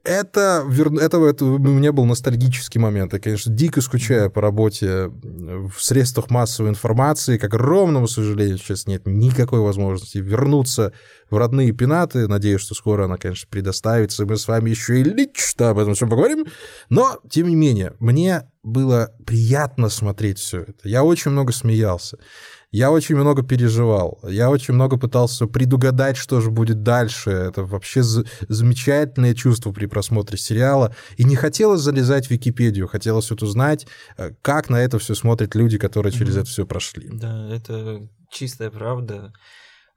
Это. 0.04 0.66
Это, 1.00 1.18
это, 1.24 1.44
у 1.44 1.58
меня 1.58 1.92
был 1.92 2.04
ностальгический 2.04 2.80
момент. 2.80 3.12
Я, 3.12 3.18
конечно, 3.18 3.52
дико 3.52 3.80
скучаю 3.80 4.30
по 4.30 4.40
работе 4.40 5.08
в 5.08 5.74
средствах 5.78 6.30
массовой 6.30 6.70
информации. 6.70 7.38
К 7.38 7.44
огромному 7.44 8.08
сожалению, 8.08 8.58
сейчас 8.58 8.86
нет 8.86 9.02
никакой 9.06 9.60
возможности 9.60 10.18
вернуться 10.18 10.92
в 11.30 11.36
родные 11.36 11.72
пенаты. 11.72 12.28
Надеюсь, 12.28 12.60
что 12.60 12.74
скоро 12.74 13.04
она, 13.04 13.16
конечно, 13.16 13.48
предоставится. 13.50 14.26
Мы 14.26 14.36
с 14.36 14.48
вами 14.48 14.70
еще 14.70 15.00
и 15.00 15.04
лично 15.04 15.70
об 15.70 15.78
этом 15.78 15.94
все 15.94 16.06
поговорим. 16.06 16.46
Но, 16.88 17.18
тем 17.30 17.48
не 17.48 17.56
менее, 17.56 17.94
мне 17.98 18.42
было 18.62 19.12
приятно 19.26 19.88
смотреть 19.88 20.38
все 20.38 20.62
это. 20.62 20.88
Я 20.88 21.04
очень 21.04 21.30
много 21.30 21.52
смеялся. 21.52 22.18
Я 22.70 22.90
очень 22.90 23.16
много 23.16 23.42
переживал. 23.42 24.18
Я 24.28 24.50
очень 24.50 24.74
много 24.74 24.98
пытался 24.98 25.46
предугадать, 25.46 26.16
что 26.18 26.40
же 26.42 26.50
будет 26.50 26.82
дальше. 26.82 27.30
Это 27.30 27.64
вообще 27.64 28.02
за- 28.02 28.24
замечательное 28.48 29.34
чувство 29.34 29.72
при 29.72 29.86
просмотре 29.86 30.36
сериала. 30.36 30.94
И 31.16 31.24
не 31.24 31.34
хотелось 31.34 31.80
залезать 31.80 32.26
в 32.26 32.30
Википедию. 32.30 32.86
Хотелось 32.86 33.30
вот 33.30 33.42
узнать, 33.42 33.86
э, 34.18 34.32
как 34.42 34.68
на 34.68 34.76
это 34.76 34.98
все 34.98 35.14
смотрят 35.14 35.54
люди, 35.54 35.78
которые 35.78 36.12
через 36.12 36.34
Мгм. 36.34 36.42
это 36.42 36.50
все 36.50 36.66
прошли. 36.66 37.08
Да, 37.10 37.48
это 37.50 38.06
чистая 38.30 38.70
правда. 38.70 39.32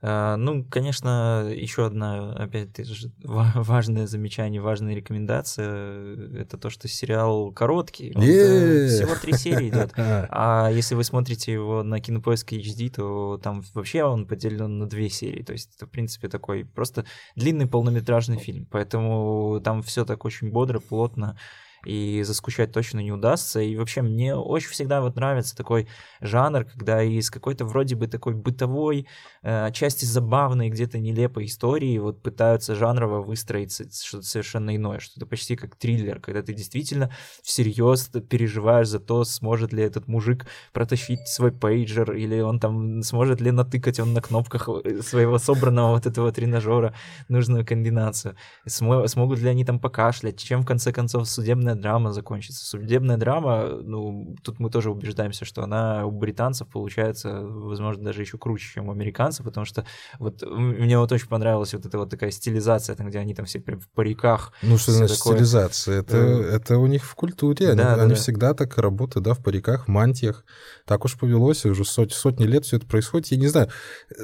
А, 0.04 0.36
Ну, 0.36 0.64
конечно, 0.64 1.48
еще 1.54 1.86
одна, 1.86 2.32
опять 2.32 2.76
же, 2.84 3.12
ва- 3.22 3.52
важное 3.54 4.06
замечание, 4.08 4.60
важная 4.60 4.94
рекомендация, 4.96 6.16
это 6.40 6.58
то, 6.58 6.70
что 6.70 6.88
сериал 6.88 7.52
короткий, 7.52 8.12
он, 8.16 8.22
э, 8.24 8.86
всего 8.88 9.14
три 9.14 9.32
серии 9.34 9.68
идет. 9.68 9.92
А 10.30 10.68
если 10.70 10.96
вы 10.96 11.04
смотрите 11.04 11.52
его 11.52 11.82
на 11.84 12.00
Кинопоиск 12.00 12.52
HD, 12.52 12.90
то 12.90 13.38
там 13.42 13.62
вообще 13.74 14.02
он 14.02 14.26
поделен 14.26 14.78
на 14.78 14.86
две 14.88 15.08
серии. 15.08 15.42
То 15.42 15.52
есть 15.52 15.76
это, 15.76 15.86
в 15.86 15.90
принципе, 15.90 16.28
такой 16.28 16.64
просто 16.64 17.04
длинный 17.36 17.66
полнометражный 17.68 18.38
фильм. 18.38 18.66
Поэтому 18.70 19.60
там 19.62 19.82
все 19.82 20.04
так 20.04 20.24
очень 20.24 20.50
бодро, 20.50 20.80
плотно. 20.80 21.36
И 21.84 22.22
заскучать 22.24 22.72
точно 22.72 23.00
не 23.00 23.12
удастся. 23.12 23.60
И 23.60 23.76
вообще 23.76 24.02
мне 24.02 24.34
очень 24.36 24.70
всегда 24.70 25.00
вот 25.00 25.16
нравится 25.16 25.56
такой 25.56 25.88
жанр, 26.20 26.64
когда 26.64 27.02
из 27.02 27.30
какой-то 27.30 27.64
вроде 27.64 27.96
бы 27.96 28.06
такой 28.06 28.34
бытовой, 28.34 29.06
э, 29.42 29.66
отчасти 29.66 30.04
забавной, 30.04 30.68
где-то 30.70 30.98
нелепой 30.98 31.46
истории 31.46 31.98
вот 31.98 32.22
пытаются 32.22 32.74
жанрово 32.74 33.22
выстроить 33.22 33.72
с- 33.72 34.02
что-то 34.02 34.26
совершенно 34.26 34.74
иное, 34.76 35.00
что-то 35.00 35.26
почти 35.26 35.56
как 35.56 35.76
триллер, 35.76 36.20
когда 36.20 36.42
ты 36.42 36.54
действительно 36.54 37.10
всерьез 37.42 38.08
переживаешь 38.28 38.88
за 38.88 39.00
то, 39.00 39.24
сможет 39.24 39.72
ли 39.72 39.82
этот 39.82 40.08
мужик 40.08 40.46
протащить 40.72 41.26
свой 41.28 41.52
пейджер, 41.52 42.12
или 42.12 42.40
он 42.40 42.60
там 42.60 43.02
сможет 43.02 43.40
ли 43.40 43.50
натыкать 43.50 44.00
он 44.00 44.12
на 44.12 44.20
кнопках 44.20 44.68
э, 44.84 45.02
своего 45.02 45.38
собранного 45.38 45.92
вот 45.94 46.06
этого 46.06 46.32
тренажера 46.32 46.94
нужную 47.28 47.66
комбинацию, 47.66 48.36
Смо- 48.68 49.06
смогут 49.08 49.38
ли 49.40 49.48
они 49.48 49.64
там 49.64 49.78
покашлять, 49.80 50.38
чем 50.42 50.62
в 50.62 50.66
конце 50.66 50.92
концов 50.92 51.28
судебная 51.28 51.71
драма 51.74 52.12
закончится. 52.12 52.64
Судебная 52.64 53.16
драма, 53.16 53.68
ну, 53.82 54.36
тут 54.42 54.58
мы 54.58 54.70
тоже 54.70 54.90
убеждаемся, 54.90 55.44
что 55.44 55.62
она 55.62 56.06
у 56.06 56.10
британцев 56.10 56.68
получается, 56.68 57.40
возможно, 57.42 58.04
даже 58.04 58.20
еще 58.22 58.38
круче, 58.38 58.68
чем 58.74 58.88
у 58.88 58.92
американцев, 58.92 59.44
потому 59.44 59.64
что 59.66 59.84
вот 60.18 60.42
мне 60.42 60.98
вот 60.98 61.10
очень 61.12 61.28
понравилась 61.28 61.72
вот 61.74 61.86
эта 61.86 61.98
вот 61.98 62.10
такая 62.10 62.30
стилизация, 62.30 62.96
там, 62.96 63.08
где 63.08 63.18
они 63.18 63.34
там 63.34 63.46
все 63.46 63.60
прям 63.60 63.80
в 63.80 63.88
париках, 63.90 64.52
Ну, 64.62 64.78
что 64.78 64.92
значит 64.92 65.18
такое. 65.18 65.34
стилизация? 65.36 66.00
Это, 66.00 66.16
Э, 66.16 66.56
это 66.56 66.78
у 66.78 66.86
них 66.86 67.04
в 67.04 67.14
культуре. 67.14 67.68
Они, 67.68 67.76
да, 67.78 67.96
да, 67.96 68.02
они 68.02 68.10
да. 68.10 68.16
всегда 68.16 68.54
так 68.54 68.76
работают, 68.78 69.24
да, 69.24 69.34
в 69.34 69.42
париках, 69.42 69.86
в 69.86 69.88
мантиях. 69.88 70.44
Так 70.86 71.04
уж 71.04 71.18
повелось, 71.18 71.64
уже 71.66 71.84
сот- 71.84 72.12
сотни 72.12 72.44
лет 72.44 72.64
все 72.64 72.76
это 72.76 72.86
происходит. 72.86 73.28
Я 73.28 73.36
не 73.38 73.48
знаю, 73.48 73.68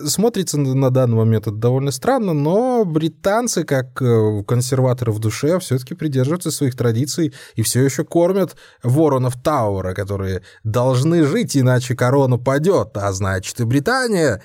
смотрится 0.06 0.58
на, 0.58 0.74
на 0.74 0.90
данный 0.90 1.16
момент 1.16 1.46
это 1.46 1.56
довольно 1.56 1.90
странно, 1.90 2.32
но 2.32 2.84
британцы, 2.84 3.64
как 3.64 4.00
э, 4.02 4.42
консерваторы 4.46 5.12
в 5.12 5.18
душе, 5.18 5.58
все-таки 5.60 5.94
придерживаются 5.94 6.50
своих 6.50 6.76
традиций 6.76 7.32
и 7.54 7.62
все 7.62 7.82
еще 7.84 8.04
кормят 8.04 8.56
воронов 8.82 9.40
Тауэра, 9.42 9.94
которые 9.94 10.42
должны 10.64 11.24
жить, 11.24 11.56
иначе 11.56 11.94
корона 11.94 12.38
падет, 12.38 12.96
а 12.96 13.12
значит 13.12 13.60
и 13.60 13.64
Британия 13.64 14.42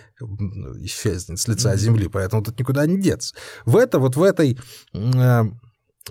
исчезнет 0.82 1.40
с 1.40 1.48
лица 1.48 1.76
земли, 1.76 2.08
поэтому 2.08 2.44
тут 2.44 2.60
никуда 2.60 2.86
не 2.86 3.00
деться. 3.00 3.36
В 3.66 3.78
это, 3.78 4.00
вот 4.00 4.16
в 4.16 4.24
этой 4.24 4.60
э, 4.94 5.44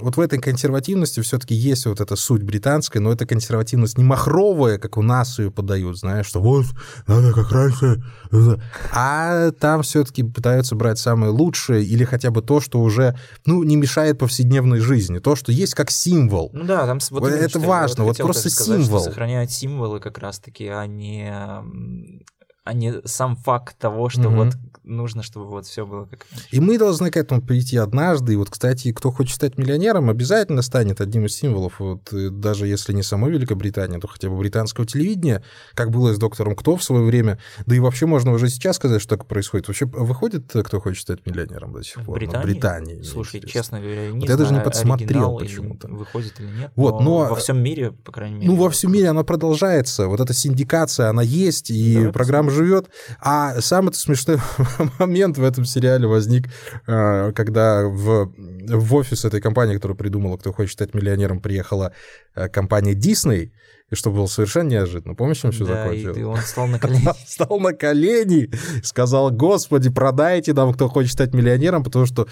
вот 0.01 0.17
в 0.17 0.21
этой 0.21 0.39
консервативности 0.39 1.21
все-таки 1.21 1.55
есть 1.55 1.85
вот 1.87 2.01
эта 2.01 2.17
суть 2.17 2.43
британская, 2.43 3.01
но 3.01 3.13
это 3.13 3.27
консервативность 3.27 3.99
не 3.99 4.05
махровая, 4.05 4.79
как 4.79 4.97
у 4.97 5.03
нас 5.03 5.39
ее 5.39 5.51
подают, 5.51 5.99
знаешь, 5.99 6.27
что 6.27 6.41
вот 6.41 6.67
надо 7.07 7.33
как 7.33 7.53
раньше, 7.53 8.03
а 8.95 9.51
там 9.53 9.83
все-таки 9.83 10.23
пытаются 10.23 10.75
брать 10.77 10.99
самое 10.99 11.31
лучшее 11.31 11.85
или 11.85 12.05
хотя 12.05 12.31
бы 12.31 12.41
то, 12.41 12.61
что 12.61 12.81
уже, 12.81 13.19
ну, 13.45 13.63
не 13.63 13.77
мешает 13.77 14.19
повседневной 14.19 14.81
жизни, 14.81 15.19
то, 15.19 15.37
что 15.37 15.53
есть 15.53 15.75
как 15.75 15.91
символ. 15.91 16.51
Ну 16.55 16.65
да, 16.65 16.87
там 16.87 16.99
вот 17.11 17.21
Вот 17.21 17.33
это 17.33 17.59
важно, 17.59 18.05
вот 18.05 18.13
хотел 18.13 18.27
просто 18.27 18.49
сказать, 18.49 18.81
что 18.81 18.85
символ. 18.85 19.05
сохраняют 19.05 19.51
символы 19.51 20.01
как 20.01 20.19
раз-таки, 20.19 20.69
а 20.69 20.87
не, 20.87 21.31
а 22.65 22.75
не 22.75 22.95
сам 23.05 23.35
факт 23.37 23.77
того, 23.79 24.09
что 24.09 24.29
Мгм. 24.31 24.37
вот 24.37 24.55
нужно, 24.85 25.23
чтобы 25.23 25.47
вот 25.47 25.67
все 25.67 25.85
было 25.87 26.05
как. 26.05 26.27
И 26.51 26.61
мы 26.61 26.79
должны 26.79 27.11
к 27.11 27.17
этому 27.17 27.43
прийти 27.43 27.77
однажды. 27.77 28.33
И 28.35 28.37
вот, 28.37 28.51
кстати, 28.51 28.93
кто 28.93 29.11
хочет 29.11 29.35
стать 29.37 29.59
миллионером, 29.59 30.11
обязательно 30.11 30.63
станет 30.63 31.01
одним 31.01 31.27
из 31.27 31.37
символов. 31.37 31.81
Вот, 31.81 32.13
э, 32.13 32.31
даже 32.31 32.67
если 32.69 32.93
не 32.93 33.03
самой 33.03 33.31
Великобритании, 33.33 33.99
то 33.99 34.07
хотя 34.09 34.29
бы 34.29 34.37
британского 34.37 34.87
телевидения, 34.87 35.43
как 35.75 35.91
было 35.91 36.13
с 36.15 36.19
доктором 36.19 36.55
Кто 36.57 36.77
в 36.77 36.85
свое 36.85 37.05
время. 37.05 37.39
Да 37.67 37.75
и 37.75 37.81
вообще 37.81 38.07
можно 38.07 38.33
уже 38.33 38.49
сейчас 38.49 38.77
сказать, 38.77 39.01
что 39.03 39.17
так 39.17 39.27
происходит. 39.27 39.67
Вообще 39.69 39.87
выходит, 39.87 40.55
э, 40.55 40.63
кто 40.63 40.81
хочет 40.81 41.03
стать 41.03 41.27
миллионером 41.27 41.73
до 41.73 41.83
сих 41.83 41.97
пор? 42.05 42.07
Ну, 42.07 42.15
Британии? 42.15 42.43
В 42.43 42.47
Британии. 42.47 42.95
мне 42.95 43.05
Слушай, 43.05 43.37
интересно. 43.37 43.61
честно 43.61 43.81
говоря, 43.81 44.11
не 44.11 44.21
Вот 44.21 44.29
я 44.29 44.37
даже 44.37 44.51
не 44.51 44.55
знаю, 44.57 44.65
подсмотрел 44.65 45.37
почему-то. 45.39 45.89
Выходит 45.89 46.39
или 46.41 46.47
нет. 46.47 46.73
Вот, 46.77 47.01
но, 47.01 47.25
но- 47.25 47.31
во 47.31 47.37
всем 47.37 47.61
мире, 47.63 47.91
по 47.93 48.13
крайней 48.13 48.37
мере. 48.37 48.47
Ну, 48.49 48.57
во 48.57 48.71
всем 48.71 48.93
мире 48.93 49.09
она 49.09 49.25
продолжается. 49.25 50.07
Вот 50.07 50.21
эта 50.21 50.33
синдикация, 50.33 51.09
она 51.09 51.23
есть, 51.23 51.71
и 51.71 51.95
Давай 51.97 52.13
программа 52.13 52.52
живет. 52.53 52.89
А 53.21 53.61
самый 53.61 53.93
смешной 53.95 54.39
момент 54.99 55.39
в 55.39 55.43
этом 55.45 55.65
сериале 55.65 56.07
возник, 56.07 56.49
э, 56.87 57.33
когда 57.35 57.85
в, 57.87 58.33
в 58.69 58.95
офис 58.95 59.25
этой 59.25 59.41
компании, 59.41 59.75
которая 59.75 59.97
придумала, 59.97 60.37
кто 60.37 60.53
хочет 60.53 60.73
стать 60.73 60.95
миллионером, 60.95 61.41
приехала 61.41 61.93
э, 62.35 62.49
компания 62.49 62.95
Disney, 62.95 63.51
и 63.91 63.95
что 63.95 64.11
было 64.11 64.27
совершенно 64.27 64.69
неожиданно. 64.69 65.15
Помнишь, 65.15 65.39
чем 65.41 65.51
все 65.53 65.67
Да, 65.67 65.93
и 65.93 66.03
закончилось? 66.03 66.17
ты- 66.17 66.27
он 66.27 66.37
стал 66.39 66.67
на 66.67 66.79
колени. 66.79 67.09
Встал 67.27 67.61
на 67.61 67.73
колени, 67.75 68.51
сказал, 68.83 69.31
господи, 69.31 69.91
продайте 69.91 70.55
нам, 70.55 70.73
кто 70.73 70.89
хочет 70.89 71.13
стать 71.13 71.35
миллионером, 71.35 71.85
потому 71.85 72.07
что, 72.07 72.27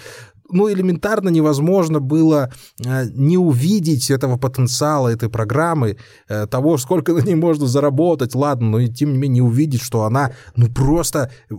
ну, 0.51 0.71
элементарно 0.71 1.29
невозможно 1.29 1.99
было 1.99 2.51
э, 2.85 3.05
не 3.13 3.37
увидеть 3.37 4.11
этого 4.11 4.37
потенциала 4.37 5.09
этой 5.09 5.29
программы, 5.29 5.97
э, 6.29 6.47
того, 6.47 6.77
сколько 6.77 7.13
на 7.15 7.19
ней 7.19 7.35
можно 7.35 7.67
заработать, 7.67 8.35
ладно, 8.35 8.69
но 8.69 8.79
и 8.79 8.87
тем 8.87 9.13
не 9.13 9.17
менее 9.17 9.31
не 9.31 9.41
увидеть, 9.41 9.81
что 9.81 10.03
она, 10.03 10.33
ну, 10.55 10.67
просто 10.67 11.31
э, 11.49 11.55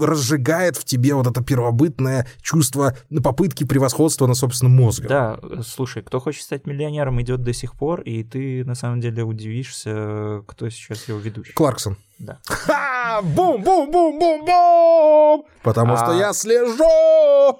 разжигает 0.00 0.76
в 0.76 0.84
тебе 0.84 1.14
вот 1.14 1.26
это 1.26 1.42
первобытное 1.42 2.26
чувство 2.42 2.96
попытки 3.22 3.64
превосходства 3.64 4.26
на 4.26 4.34
собственном 4.34 4.76
мозге. 4.76 5.08
Да, 5.08 5.38
слушай, 5.66 6.02
кто 6.02 6.20
хочет 6.20 6.42
стать 6.42 6.66
миллионером, 6.66 7.20
идет 7.22 7.42
до 7.42 7.52
сих 7.52 7.74
пор, 7.74 8.02
и 8.02 8.22
ты 8.22 8.64
на 8.64 8.74
самом 8.74 9.00
деле 9.00 9.24
удивишься, 9.24 10.42
кто 10.46 10.68
сейчас 10.68 11.08
его 11.08 11.18
ведущий. 11.18 11.52
Кларксон. 11.52 11.96
Да. 12.18 12.38
Ха! 12.46 13.20
Бум-бум-бум-бум-бум! 13.22 15.44
Потому 15.62 15.94
А- 15.94 15.96
что 15.98 16.12
я 16.14 16.32
слежу! 16.32 17.58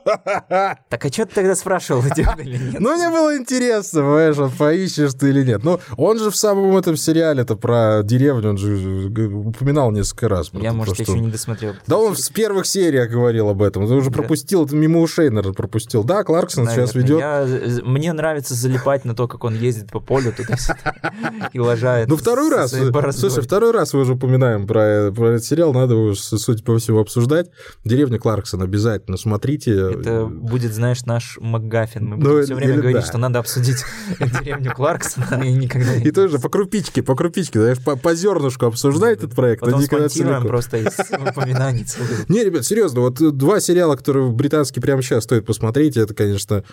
Так 0.88 1.04
а 1.04 1.08
что 1.12 1.26
ты 1.26 1.34
тогда 1.34 1.54
спрашивал, 1.54 2.02
идем 2.02 2.38
или 2.40 2.56
нет? 2.58 2.80
Ну, 2.80 2.96
мне 2.96 3.08
было 3.10 3.36
интересно, 3.36 4.00
понимаешь, 4.00 4.36
поищешь 4.58 5.12
ты 5.14 5.28
или 5.30 5.44
нет. 5.44 5.64
Ну, 5.64 5.80
он 5.96 6.18
же 6.18 6.30
в 6.30 6.36
самом 6.36 6.76
этом 6.76 6.96
сериале 6.96 7.42
это 7.42 7.56
про 7.56 8.02
деревню, 8.02 8.50
он 8.50 8.58
же 8.58 9.08
г- 9.08 9.26
упоминал 9.26 9.90
несколько 9.90 10.28
раз. 10.28 10.50
Я, 10.52 10.72
может, 10.72 10.98
еще 10.98 11.18
не 11.18 11.30
досмотрел. 11.30 11.74
Да 11.86 11.98
он 11.98 12.16
с 12.16 12.28
первых 12.30 12.66
серий 12.66 13.06
говорил 13.06 13.48
об 13.50 13.62
этом. 13.62 13.86
Ты 13.86 13.94
уже 13.94 14.10
пропустил, 14.10 14.64
это 14.64 14.74
мимо 14.74 15.00
ушей, 15.00 15.28
наверное, 15.30 15.52
пропустил. 15.54 16.04
Да, 16.04 16.24
Кларксон 16.24 16.68
сейчас 16.68 16.94
ведет. 16.94 17.20
Э, 17.22 17.80
Мне 17.84 18.12
нравится 18.12 18.54
залипать 18.54 19.04
на 19.04 19.14
то, 19.14 19.28
как 19.28 19.44
он 19.44 19.54
ездит 19.54 19.90
по 19.90 20.00
полю 20.00 20.32
туда-сюда 20.32 20.94
и 21.52 21.60
лажает. 21.60 22.08
Ну, 22.08 22.16
второй 22.16 22.50
раз, 22.50 22.72
бороздой. 22.74 23.30
слушай, 23.30 23.44
второй 23.44 23.72
раз 23.72 23.92
мы 23.92 24.00
уже 24.00 24.16
упоминаем 24.48 24.66
про, 24.66 25.12
про 25.12 25.34
этот 25.34 25.44
сериал, 25.44 25.72
надо 25.72 25.94
его, 25.94 26.14
судя 26.14 26.62
по 26.62 26.78
всему, 26.78 26.98
обсуждать. 26.98 27.50
Деревня 27.84 28.18
Кларксон, 28.18 28.62
обязательно 28.62 29.16
смотрите. 29.16 29.72
Это 29.72 30.26
будет, 30.26 30.72
знаешь, 30.72 31.04
наш 31.04 31.38
МакГаффин. 31.40 32.04
Мы 32.04 32.16
Ну, 32.16 32.22
будем 32.22 32.44
все 32.44 32.54
время 32.54 32.76
говорить, 32.76 32.96
да. 32.96 33.06
что 33.06 33.18
надо 33.18 33.38
обсудить 33.38 33.84
деревню 34.40 34.72
Кларксона, 34.72 35.42
и 35.42 35.52
никогда 35.52 35.94
И 35.94 36.10
тоже 36.10 36.38
по 36.38 36.48
крупичке, 36.48 37.02
по 37.02 37.14
крупичке, 37.14 37.60
знаешь, 37.60 37.78
по, 37.82 37.96
по 37.96 38.14
зернышку 38.14 38.66
обсуждать 38.66 39.18
этот 39.18 39.34
проект, 39.34 39.62
а 39.62 39.66
Потом 39.66 39.82
смонтируем 39.82 40.46
просто 40.46 40.78
из 40.78 40.98
упоминаний. 41.10 41.86
Не, 42.28 42.44
ребят, 42.44 42.64
серьезно, 42.64 43.00
вот 43.00 43.36
два 43.36 43.60
сериала, 43.60 43.96
которые 43.96 44.30
британские 44.30 44.82
прямо 44.82 45.02
сейчас 45.02 45.24
стоит 45.24 45.46
посмотреть, 45.46 45.96
это, 45.96 46.14
конечно, 46.14 46.64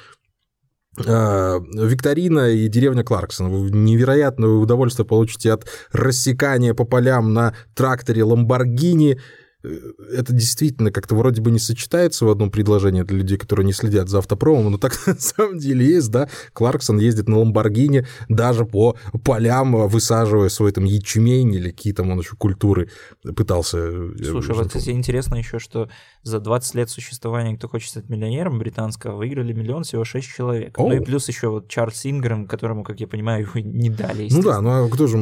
Викторина 0.98 2.50
и 2.52 2.68
деревня 2.68 3.04
Кларксон. 3.04 3.50
Вы 3.50 3.72
невероятное 3.72 4.50
удовольствие 4.50 5.06
получите 5.06 5.52
от 5.52 5.66
рассекания 5.92 6.74
по 6.74 6.86
полям 6.86 7.34
на 7.34 7.54
тракторе 7.74 8.24
Ламборгини. 8.24 9.20
Э, 9.64 9.78
Это 10.18 10.32
действительно 10.34 10.92
как-то 10.92 11.16
вроде 11.16 11.42
бы 11.42 11.52
не 11.52 11.60
сочетается 11.60 12.26
в 12.26 12.30
одном 12.30 12.52
предложении 12.52 13.02
для 13.04 13.18
людей, 13.18 13.38
которые 13.38 13.66
не 13.66 13.74
следят 13.74 14.10
за 14.10 14.20
автопромом, 14.20 14.72
но 14.72 14.78
так 14.78 14.94
на 15.08 15.16
самом 15.20 15.58
деле 15.58 15.86
есть, 15.86 16.12
да. 16.12 16.30
Кларксон 16.54 17.00
ездит 17.00 17.28
на 17.28 17.40
Ламборгини 17.40 18.06
даже 18.30 18.66
по 18.66 18.96
полям, 19.24 19.88
высаживая 19.88 20.50
свой 20.50 20.72
там 20.72 20.84
ячмень 20.86 21.54
или 21.54 21.72
какие 21.72 21.94
там 21.94 22.12
он 22.12 22.20
еще 22.20 22.36
культуры 22.38 22.90
пытался. 23.36 23.80
э, 23.80 24.14
Слушай, 24.24 24.38
уже 24.52 24.54
вот, 24.54 24.68
кстати, 24.68 24.92
интересно 24.92 25.36
еще, 25.36 25.60
что 25.60 25.90
за 26.26 26.40
20 26.40 26.76
лет 26.76 26.90
существования 26.90 27.56
«Кто 27.56 27.68
хочет 27.68 27.92
стать 27.92 28.10
миллионером» 28.10 28.58
британского 28.58 29.16
выиграли 29.16 29.54
миллион 29.54 29.84
всего 29.84 30.04
6 30.04 30.28
человек. 30.28 30.76
Ну 30.80 30.92
и 30.92 30.98
Оу. 30.98 31.06
плюс 31.06 31.28
еще 31.28 31.50
вот 31.50 31.68
Чарльз 31.68 32.04
Ингрэм, 32.04 32.48
которому, 32.48 32.84
как 32.84 33.00
я 33.00 33.08
понимаю, 33.08 33.44
его 33.44 33.60
не 33.60 33.92
дали. 33.92 34.28
Ну 34.32 34.42
да, 34.42 34.60
ну 34.60 34.86
а 34.86 34.90
кто 34.90 35.06
же... 35.06 35.18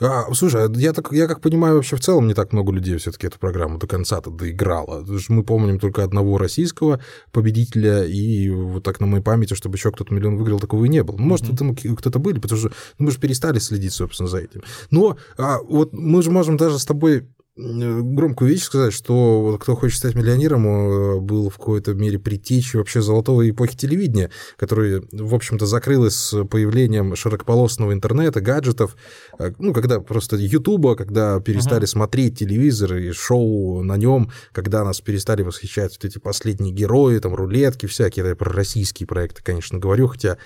А, 0.00 0.32
слушай, 0.32 0.64
а 0.64 0.70
я, 0.74 0.94
так, 0.94 1.12
я 1.12 1.26
как 1.26 1.42
понимаю, 1.42 1.74
вообще 1.76 1.96
в 1.96 2.00
целом 2.00 2.26
не 2.26 2.32
так 2.32 2.54
много 2.54 2.72
людей 2.72 2.96
все-таки 2.96 3.26
эту 3.26 3.38
программу 3.38 3.78
до 3.78 3.86
конца-то 3.86 4.30
доиграла. 4.30 5.04
Мы 5.28 5.44
помним 5.44 5.78
только 5.78 6.02
одного 6.02 6.38
российского 6.38 6.98
победителя, 7.30 8.04
и 8.04 8.48
вот 8.48 8.82
так 8.84 9.00
на 9.00 9.06
моей 9.06 9.22
памяти, 9.22 9.52
чтобы 9.52 9.76
еще 9.76 9.92
кто-то 9.92 10.14
миллион 10.14 10.38
выиграл, 10.38 10.60
такого 10.60 10.86
и 10.86 10.88
не 10.88 11.02
было. 11.02 11.16
Ну, 11.18 11.24
Может, 11.24 11.58
там 11.58 11.76
ки- 11.76 11.94
кто-то 11.94 12.18
были, 12.18 12.38
потому 12.38 12.58
что 12.58 12.70
ну, 12.98 13.04
мы 13.04 13.10
же 13.10 13.18
перестали 13.18 13.58
следить, 13.58 13.92
собственно, 13.92 14.28
за 14.28 14.38
этим. 14.38 14.62
Но 14.90 15.18
а, 15.36 15.58
вот 15.58 15.92
мы 15.92 16.22
же 16.22 16.30
можем 16.30 16.56
даже 16.56 16.78
с 16.78 16.86
тобой 16.86 17.28
громкую 17.58 18.50
вещь 18.50 18.62
сказать, 18.62 18.92
что 18.92 19.42
вот 19.42 19.60
кто 19.60 19.74
хочет 19.74 19.98
стать 19.98 20.14
миллионером, 20.14 20.66
э, 20.66 21.20
был 21.20 21.50
в 21.50 21.58
какой-то 21.58 21.92
мере 21.94 22.18
предтечей 22.18 22.78
вообще 22.78 23.02
золотой 23.02 23.50
эпохи 23.50 23.76
телевидения, 23.76 24.30
которая, 24.56 25.02
в 25.10 25.34
общем-то, 25.34 25.66
закрылась 25.66 26.14
с 26.14 26.44
появлением 26.44 27.16
широкополосного 27.16 27.92
интернета, 27.92 28.40
гаджетов, 28.40 28.96
э, 29.38 29.52
ну, 29.58 29.72
когда 29.72 29.98
просто 30.00 30.36
Ютуба, 30.36 30.94
когда 30.94 31.40
перестали 31.40 31.80
Мгм. 31.80 31.86
смотреть 31.88 32.38
телевизор 32.38 32.94
и 32.94 33.10
шоу 33.10 33.82
на 33.82 33.96
нем, 33.96 34.30
когда 34.52 34.84
нас 34.84 35.00
перестали 35.00 35.42
восхищать 35.42 35.98
вот 36.00 36.04
эти 36.04 36.18
последние 36.18 36.72
герои, 36.72 37.18
там, 37.18 37.34
рулетки 37.34 37.86
всякие, 37.86 38.26
я 38.28 38.36
про 38.36 38.52
российские 38.52 39.06
проекты, 39.06 39.42
конечно, 39.42 39.78
говорю, 39.78 40.06
хотя 40.06 40.38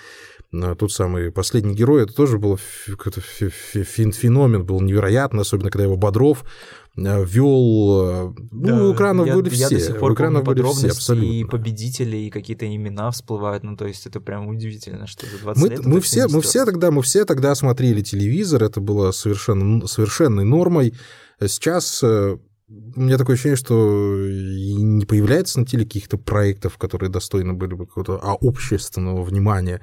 тот 0.77 0.91
самый 0.91 1.31
последний 1.31 1.73
герой, 1.73 2.03
это 2.03 2.13
тоже 2.13 2.37
был 2.37 2.59
какой-то 2.87 3.21
фе- 3.21 3.49
фе- 3.49 3.83
фен- 3.83 4.11
феномен, 4.11 4.65
был 4.65 4.81
невероятный, 4.81 5.41
особенно 5.41 5.71
когда 5.71 5.83
его 5.85 5.97
Бодров 5.97 6.43
э, 6.95 7.25
вел... 7.25 8.29
э, 8.29 8.33
Ну, 8.51 8.89
у 8.89 8.93
экранов 8.93 9.25
я, 9.27 9.33
были 9.35 9.49
я 9.55 9.67
все. 9.67 9.77
до 9.77 9.81
сих 9.83 9.97
пор 9.99 10.11
у 10.11 10.13
экранов 10.13 10.43
были 10.43 10.57
все, 10.59 10.63
подробности 10.63 10.85
и 10.85 10.89
абсолютно. 10.89 11.47
победители, 11.57 12.17
и 12.17 12.29
какие-то 12.29 12.67
имена 12.67 13.09
всплывают. 13.11 13.63
Ну, 13.63 13.75
то 13.75 13.87
есть 13.87 14.05
это 14.05 14.21
прям 14.21 14.47
удивительно, 14.47 15.07
что 15.07 15.25
за 15.25 15.39
20 15.39 15.61
Мы, 15.63 15.69
лет... 15.69 15.85
мы, 15.85 16.01
все, 16.01 16.27
мы, 16.27 16.41
все 16.41 16.65
тогда, 16.65 16.91
мы 16.91 17.01
все 17.01 17.25
тогда 17.25 17.55
смотрели 17.55 18.01
телевизор, 18.01 18.63
это 18.63 18.79
было 18.79 19.11
совершенно, 19.11 19.87
совершенной 19.87 20.45
нормой. 20.45 20.93
Сейчас 21.41 22.03
э, 22.03 22.37
у 22.95 22.99
меня 23.01 23.17
такое 23.17 23.35
ощущение, 23.35 23.57
что 23.57 24.15
и 24.27 24.73
не 24.75 25.05
появляется 25.05 25.59
на 25.59 25.65
теле 25.65 25.83
каких-то 25.83 26.17
проектов, 26.17 26.77
которые 26.77 27.09
достойны 27.09 27.53
были 27.53 27.73
бы 27.73 27.85
какого-то 27.87 28.19
а, 28.21 28.35
общественного 28.39 29.23
внимания. 29.23 29.81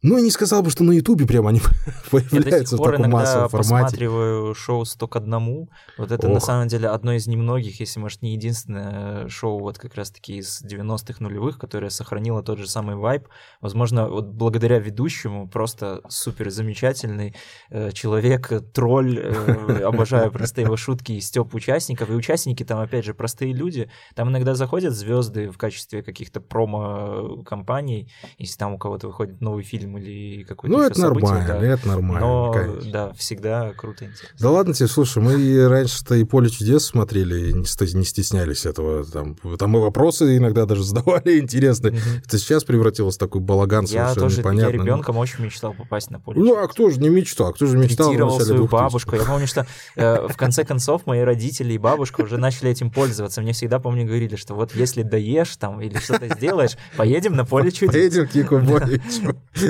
Ну, 0.00 0.16
я 0.16 0.22
не 0.22 0.30
сказал 0.30 0.62
бы, 0.62 0.70
что 0.70 0.84
на 0.84 0.92
Ютубе 0.92 1.26
прям 1.26 1.48
они 1.48 1.58
Я 2.12 2.20
появляются 2.30 2.76
в 2.76 2.84
таком 2.84 3.10
массовом 3.10 3.48
формате. 3.48 3.56
посматриваю 3.56 4.54
шоу 4.54 4.84
«Сто 4.84 5.08
к 5.08 5.16
одному». 5.16 5.70
Вот 5.96 6.12
это, 6.12 6.28
на 6.28 6.36
Ох. 6.36 6.44
самом 6.44 6.68
деле, 6.68 6.86
одно 6.88 7.14
из 7.14 7.26
немногих, 7.26 7.80
если, 7.80 7.98
может, 7.98 8.22
не 8.22 8.34
единственное 8.34 9.28
шоу 9.28 9.58
вот 9.58 9.78
как 9.78 9.96
раз-таки 9.96 10.36
из 10.36 10.62
90-х 10.62 11.16
нулевых, 11.18 11.58
которое 11.58 11.90
сохранило 11.90 12.44
тот 12.44 12.58
же 12.58 12.68
самый 12.68 12.94
вайб. 12.94 13.26
Возможно, 13.60 14.08
вот 14.08 14.26
благодаря 14.28 14.78
ведущему 14.78 15.48
просто 15.48 16.00
супер 16.08 16.50
замечательный 16.50 17.34
э, 17.70 17.90
человек, 17.90 18.52
э, 18.52 18.60
тролль. 18.60 19.18
э, 19.18 19.82
обожаю 19.82 20.30
просто 20.30 20.60
его 20.60 20.76
шутки 20.76 21.10
и 21.10 21.20
стёб 21.20 21.52
участников. 21.54 22.08
И 22.10 22.12
участники 22.12 22.64
там, 22.64 22.78
опять 22.78 23.04
же, 23.04 23.14
простые 23.14 23.52
люди. 23.52 23.90
Там 24.14 24.28
иногда 24.28 24.54
заходят 24.54 24.94
звезды 24.94 25.50
в 25.50 25.58
качестве 25.58 26.04
каких-то 26.04 26.40
промо-компаний, 26.40 28.12
если 28.38 28.56
там 28.56 28.74
у 28.74 28.78
кого-то 28.78 29.08
выходит 29.08 29.40
новый 29.40 29.64
фильм 29.64 29.87
или 29.96 30.42
какой-то 30.42 30.76
Ну, 30.76 30.82
это 30.82 31.00
событие, 31.00 31.28
нормально, 31.30 31.60
да. 31.60 31.66
это 31.66 31.88
нормально, 31.88 32.20
Но, 32.26 32.52
конечно. 32.52 32.92
да, 32.92 33.12
всегда 33.14 33.72
круто 33.76 34.04
интересно. 34.04 34.36
Да 34.38 34.50
ладно 34.50 34.74
тебе, 34.74 34.88
слушай, 34.88 35.22
мы 35.22 35.68
раньше-то 35.68 36.14
и 36.16 36.24
«Поле 36.24 36.50
чудес» 36.50 36.84
смотрели, 36.84 37.52
не 37.52 37.64
ст- 37.64 37.94
не 37.94 38.04
стеснялись 38.04 38.66
этого. 38.66 39.04
Там, 39.04 39.36
там 39.58 39.76
и 39.76 39.80
вопросы 39.80 40.36
иногда 40.36 40.66
даже 40.66 40.84
задавали 40.84 41.38
интересные. 41.40 41.92
Мгм. 41.92 42.00
Это 42.26 42.38
сейчас 42.38 42.64
превратилось 42.64 43.14
в 43.14 43.18
такой 43.18 43.40
балаган 43.40 43.84
Я 43.86 44.08
совершенно 44.08 44.14
тоже, 44.26 44.34
я 44.36 44.40
непонятный. 44.42 44.72
ребенком 44.84 45.16
очень 45.16 45.44
мечтал 45.44 45.72
попасть 45.72 46.10
на 46.10 46.20
поле. 46.20 46.38
Ну, 46.40 46.56
а 46.62 46.68
кто 46.68 46.90
же 46.90 47.00
не 47.00 47.08
мечтал? 47.08 47.52
Кто 47.54 47.66
же 47.66 47.78
мечтал 47.78 48.12
в 48.12 48.42
свою 48.42 48.64
2000-х? 48.64 48.76
бабушку. 48.76 49.16
Я 49.16 49.22
помню, 49.24 49.46
что 49.46 49.66
э, 49.96 50.26
в 50.28 50.36
конце 50.36 50.64
концов 50.64 51.06
мои 51.06 51.20
родители 51.20 51.72
и 51.72 51.78
бабушка 51.78 52.20
уже 52.22 52.36
начали 52.38 52.70
этим 52.70 52.90
пользоваться. 52.90 53.40
Мне 53.40 53.52
всегда, 53.52 53.78
помню, 53.78 54.04
говорили, 54.06 54.36
что 54.36 54.54
вот 54.54 54.74
если 54.74 55.02
доешь 55.02 55.56
там 55.56 55.80
или 55.80 55.96
что-то 55.98 56.28
сделаешь, 56.34 56.76
поедем 56.96 57.34
на 57.36 57.44
поле 57.44 57.70
чудес. 57.70 57.92
Поедем 57.92 58.26
к 58.26 58.30
Кику 58.30 58.58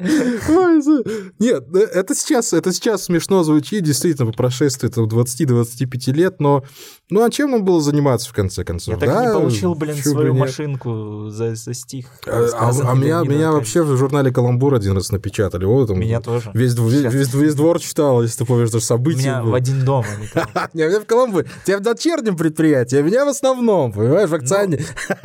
Нет, 1.38 1.64
э, 1.74 1.78
это 1.78 2.14
сейчас, 2.14 2.52
это 2.52 2.72
сейчас 2.72 3.04
смешно 3.04 3.42
звучит, 3.44 3.84
действительно, 3.84 4.26
по 4.30 4.36
прошествии 4.36 4.88
там, 4.88 5.04
20-25 5.04 6.12
лет, 6.12 6.40
но 6.40 6.64
ну 7.10 7.24
а 7.24 7.30
чем 7.30 7.50
нам 7.50 7.64
было 7.64 7.80
заниматься 7.80 8.28
в 8.30 8.32
конце 8.32 8.64
концов? 8.64 8.94
Я 8.94 9.00
так 9.00 9.08
Да, 9.08 9.26
не 9.26 9.32
получил, 9.32 9.74
блин, 9.74 9.96
бы 9.96 10.02
свою 10.02 10.32
нет. 10.32 10.40
машинку 10.40 11.28
за, 11.28 11.54
за 11.54 11.74
стих. 11.74 12.06
А, 12.26 12.46
а- 12.52 12.92
а 12.92 12.94
меня, 12.94 13.22
меня 13.22 13.52
вообще 13.52 13.82
в 13.82 13.96
журнале 13.96 14.32
«Каламбур» 14.32 14.74
один 14.74 14.92
раз 14.94 15.10
напечатали. 15.12 15.64
Вот 15.64 15.88
там 15.88 15.98
Меня 15.98 16.20
тоже. 16.20 16.50
Весь, 16.54 16.74
весь, 16.74 17.12
весь- 17.12 17.34
весь 17.34 17.54
двор 17.54 17.80
читал, 17.80 18.22
если 18.22 18.38
ты 18.38 18.44
помнишь, 18.46 18.70
даже 18.70 18.84
события. 18.84 19.18
меня 19.20 19.42
было. 19.42 19.50
в 19.50 19.54
один 19.54 19.84
дом. 19.84 20.04
Не, 20.72 20.86
меня 20.86 21.00
в 21.00 21.04
Коломбо. 21.04 21.44
Тебя 21.64 21.78
в 21.78 21.82
дочернем 21.82 22.36
предприятии, 22.36 22.96
а 22.96 23.02
меня 23.02 23.24
в 23.24 23.28
основном, 23.28 23.92
понимаешь, 23.92 24.28
в 24.30 24.34
акционе. 24.34 24.84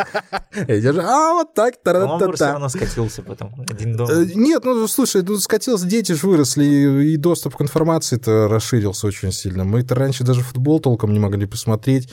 Я 0.68 0.80
держу, 0.82 1.02
А, 1.02 1.34
вот 1.34 1.54
так, 1.54 1.76
Каламбур 1.84 2.18
все 2.18 2.20
та-ра-та-та. 2.26 2.52
равно 2.54 2.70
скатился 2.70 3.22
потом. 3.22 3.54
Один 3.70 3.96
дом. 3.96 4.08
Э, 4.10 4.26
Нет, 4.34 4.65
ну 4.74 4.88
слушай, 4.88 5.22
ну 5.22 5.38
скатился, 5.38 5.86
дети 5.86 6.14
же 6.14 6.26
выросли, 6.28 6.64
и 6.66 7.14
и 7.14 7.18
доступ 7.18 7.56
к 7.58 7.62
информации-то 7.62 8.48
расширился 8.48 9.06
очень 9.08 9.32
сильно. 9.32 9.64
Мы-то 9.64 9.94
раньше 9.96 10.24
даже 10.24 10.42
футбол 10.42 10.80
толком 10.80 11.14
не 11.14 11.20
могли 11.20 11.46
посмотреть, 11.46 12.10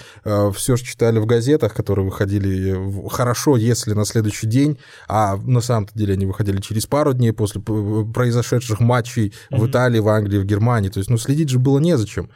все 0.55 0.77
же 0.77 0.85
читали 0.85 1.19
в 1.19 1.27
газетах, 1.27 1.73
которые 1.75 2.05
выходили 2.05 2.73
в- 2.73 3.09
хорошо, 3.09 3.57
если 3.57 3.95
на 3.95 4.05
следующий 4.05 4.47
день, 4.47 4.79
а 5.09 5.37
на 5.37 5.61
самом-то 5.61 5.95
деле 5.97 6.15
они 6.15 6.27
выходили 6.27 6.61
через 6.61 6.87
пару 6.87 7.15
дней 7.15 7.33
после 7.33 7.61
произошедших 7.61 8.81
матчей 8.81 9.33
в 9.51 9.55
Мгм. 9.57 9.67
Италии, 9.71 10.01
в 10.01 10.09
Англии, 10.09 10.39
в 10.39 10.45
Германии. 10.45 10.89
То 10.89 10.99
есть, 10.99 11.11
ну, 11.11 11.17
следить 11.19 11.49
же 11.49 11.59
было 11.59 11.79
незачем. 11.79 12.29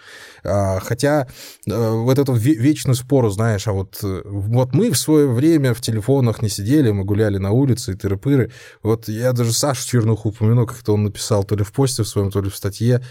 А, 0.44 0.78
Хотя 0.80 1.26
э, 1.66 1.90
вот 1.90 2.18
эту 2.18 2.32
ве- 2.34 2.54
вечную 2.54 2.94
спору, 2.94 3.30
знаешь, 3.30 3.66
а 3.66 3.72
вот, 3.72 3.98
э, 4.02 4.22
вот 4.24 4.72
мы 4.74 4.90
в 4.92 4.96
свое 4.98 5.26
время 5.28 5.74
в 5.74 5.80
телефонах 5.80 6.42
не 6.42 6.48
сидели, 6.48 6.90
мы 6.92 7.04
гуляли 7.04 7.38
на 7.38 7.50
улице 7.50 7.92
и 7.92 7.94
тыры-пыры. 7.96 8.50
Вот 8.82 9.08
я 9.08 9.32
даже 9.32 9.52
Сашу 9.52 9.82
чернуху 10.06 10.28
упомяну, 10.28 10.66
как-то 10.66 10.94
он 10.94 11.04
написал 11.04 11.44
то 11.44 11.56
ли 11.56 11.64
в 11.64 11.72
посте 11.72 12.02
в 12.02 12.08
своем, 12.08 12.30
то 12.30 12.40
ли 12.40 12.48
в 12.48 12.56
статье, 12.56 13.02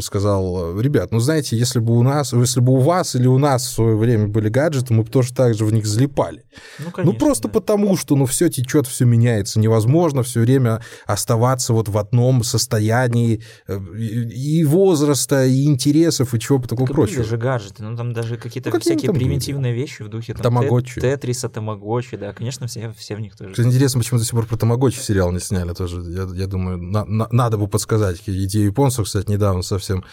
сказал, 0.00 0.78
ребят, 0.78 1.12
ну 1.12 1.18
знаете, 1.18 1.56
если 1.56 1.78
бы 1.78 1.96
у 1.96 2.02
нас, 2.02 2.32
если 2.32 2.60
бы 2.60 2.74
у 2.74 2.78
вас 2.78 3.14
или 3.14 3.26
у 3.26 3.38
нас 3.38 3.64
в 3.66 3.72
свое 3.72 3.96
время 3.96 4.28
были 4.28 4.48
гаджеты, 4.48 4.92
мы 4.92 5.02
бы 5.02 5.10
тоже 5.10 5.32
так 5.32 5.54
же 5.54 5.64
в 5.64 5.72
них 5.72 5.86
залипали. 5.86 6.44
Ну, 6.78 6.84
ну 6.86 6.90
конечно, 6.90 7.12
ну 7.12 7.18
просто 7.18 7.48
да. 7.48 7.54
потому, 7.54 7.96
что 7.96 8.14
ну 8.14 8.26
все 8.26 8.50
течет, 8.50 8.86
все 8.86 9.06
меняется, 9.06 9.58
невозможно 9.60 10.22
все 10.22 10.40
время 10.40 10.82
оставаться 11.06 11.72
вот 11.72 11.88
в 11.88 11.96
одном 11.96 12.44
состоянии 12.44 13.42
э, 13.66 13.78
и 13.78 14.62
возраста, 14.64 15.46
и 15.46 15.64
интересов, 15.64 16.34
и 16.34 16.40
чего-то 16.40 16.68
такого 16.68 16.88
так 16.88 16.94
прочего. 16.96 17.24
же 17.24 17.38
гаджеты, 17.38 17.82
ну 17.82 17.96
там 17.96 18.12
даже 18.12 18.36
какие-то 18.36 18.70
ну, 18.70 18.78
всякие 18.78 19.10
примитивные 19.12 19.72
были? 19.72 19.80
вещи 19.80 20.02
в 20.02 20.08
духе 20.08 20.34
там, 20.34 20.42
Тамагочи. 20.42 21.00
Тетриса, 21.00 21.48
Тамагочи, 21.48 22.18
да, 22.18 22.34
конечно, 22.34 22.66
все, 22.66 22.92
все 22.96 23.16
в 23.16 23.20
них 23.20 23.36
тоже. 23.36 23.52
Кстати, 23.52 23.68
интересно, 23.68 24.00
почему 24.00 24.18
до 24.18 24.26
сих 24.26 24.34
пор 24.34 24.44
про 24.44 24.56
Тамагочи 24.58 24.98
сериал 24.98 25.32
не 25.32 25.40
сняли 25.40 25.72
тоже. 25.72 26.02
Я, 26.10 26.28
я 26.34 26.46
думаю, 26.46 26.76
на, 26.76 27.06
на, 27.06 27.28
надо 27.30 27.56
бы 27.56 27.68
подсказать. 27.68 28.20
Идею 28.26 28.66
японцев, 28.66 29.06
кстати, 29.06 29.30
недавно 29.30 29.61
совсем 29.62 30.04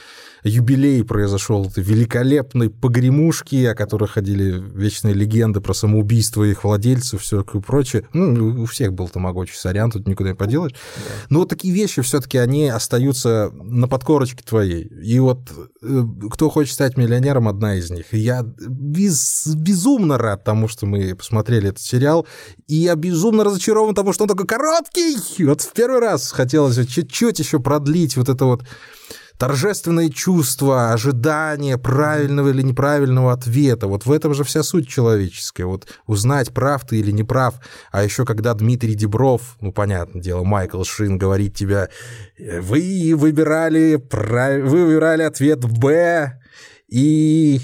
юбилей 0.43 1.03
произошел 1.03 1.65
этой 1.65 1.83
великолепной 1.83 2.69
погремушки, 2.69 3.65
о 3.65 3.75
которой 3.75 4.07
ходили 4.07 4.63
вечные 4.73 5.13
легенды 5.13 5.61
про 5.61 5.73
самоубийство 5.73 6.43
их 6.43 6.63
владельцев, 6.63 7.21
все 7.21 7.43
такое 7.43 7.61
прочее. 7.61 8.07
Ну, 8.13 8.63
у 8.63 8.65
всех 8.65 8.93
был 8.93 9.09
тамагочи, 9.09 9.53
сорян, 9.53 9.91
тут 9.91 10.07
никуда 10.07 10.29
не 10.29 10.35
поделаешь. 10.35 10.75
Но 11.29 11.39
вот 11.39 11.49
такие 11.49 11.73
вещи 11.73 12.01
все-таки 12.01 12.37
они 12.37 12.69
остаются 12.69 13.51
на 13.53 13.87
подкорочке 13.87 14.43
твоей. 14.43 14.83
И 14.83 15.19
вот 15.19 15.39
э, 15.81 16.03
кто 16.31 16.49
хочет 16.49 16.73
стать 16.73 16.97
миллионером, 16.97 17.47
одна 17.47 17.75
из 17.75 17.89
них. 17.89 18.13
Я 18.13 18.43
без, 18.43 19.47
безумно 19.47 20.17
рад 20.17 20.43
тому, 20.43 20.67
что 20.67 20.85
мы 20.85 21.15
посмотрели 21.15 21.69
этот 21.69 21.81
сериал, 21.81 22.25
и 22.67 22.75
я 22.75 22.95
безумно 22.95 23.43
разочарован 23.43 23.95
тому, 23.95 24.13
что 24.13 24.23
он 24.23 24.29
такой 24.29 24.47
короткий. 24.47 25.17
Вот 25.43 25.61
в 25.61 25.73
первый 25.73 25.99
раз 25.99 26.31
хотелось 26.31 26.87
чуть-чуть 26.87 27.39
еще 27.39 27.59
продлить 27.59 28.15
вот 28.15 28.29
это 28.29 28.45
вот 28.45 28.63
торжественное 29.39 30.09
чувство, 30.09 30.91
ожидание 30.91 31.77
правильного 31.77 32.49
или 32.49 32.61
неправильного 32.61 33.31
ответа. 33.31 33.87
Вот 33.87 34.05
в 34.05 34.11
этом 34.11 34.33
же 34.33 34.43
вся 34.43 34.63
суть 34.63 34.87
человеческая. 34.87 35.65
Вот 35.65 35.87
узнать, 36.05 36.53
прав 36.53 36.85
ты 36.85 36.99
или 36.99 37.11
не 37.11 37.23
прав. 37.23 37.55
А 37.91 38.03
еще 38.03 38.25
когда 38.25 38.53
Дмитрий 38.53 38.95
Дебров, 38.95 39.55
ну, 39.61 39.71
понятное 39.71 40.21
дело, 40.21 40.43
Майкл 40.43 40.83
Шин 40.83 41.17
говорит 41.17 41.55
тебе, 41.55 41.89
вы 42.37 43.13
выбирали, 43.15 43.95
прав... 43.95 44.61
вы 44.61 44.85
выбирали 44.85 45.23
ответ 45.23 45.59
Б, 45.59 46.39
и 46.89 47.61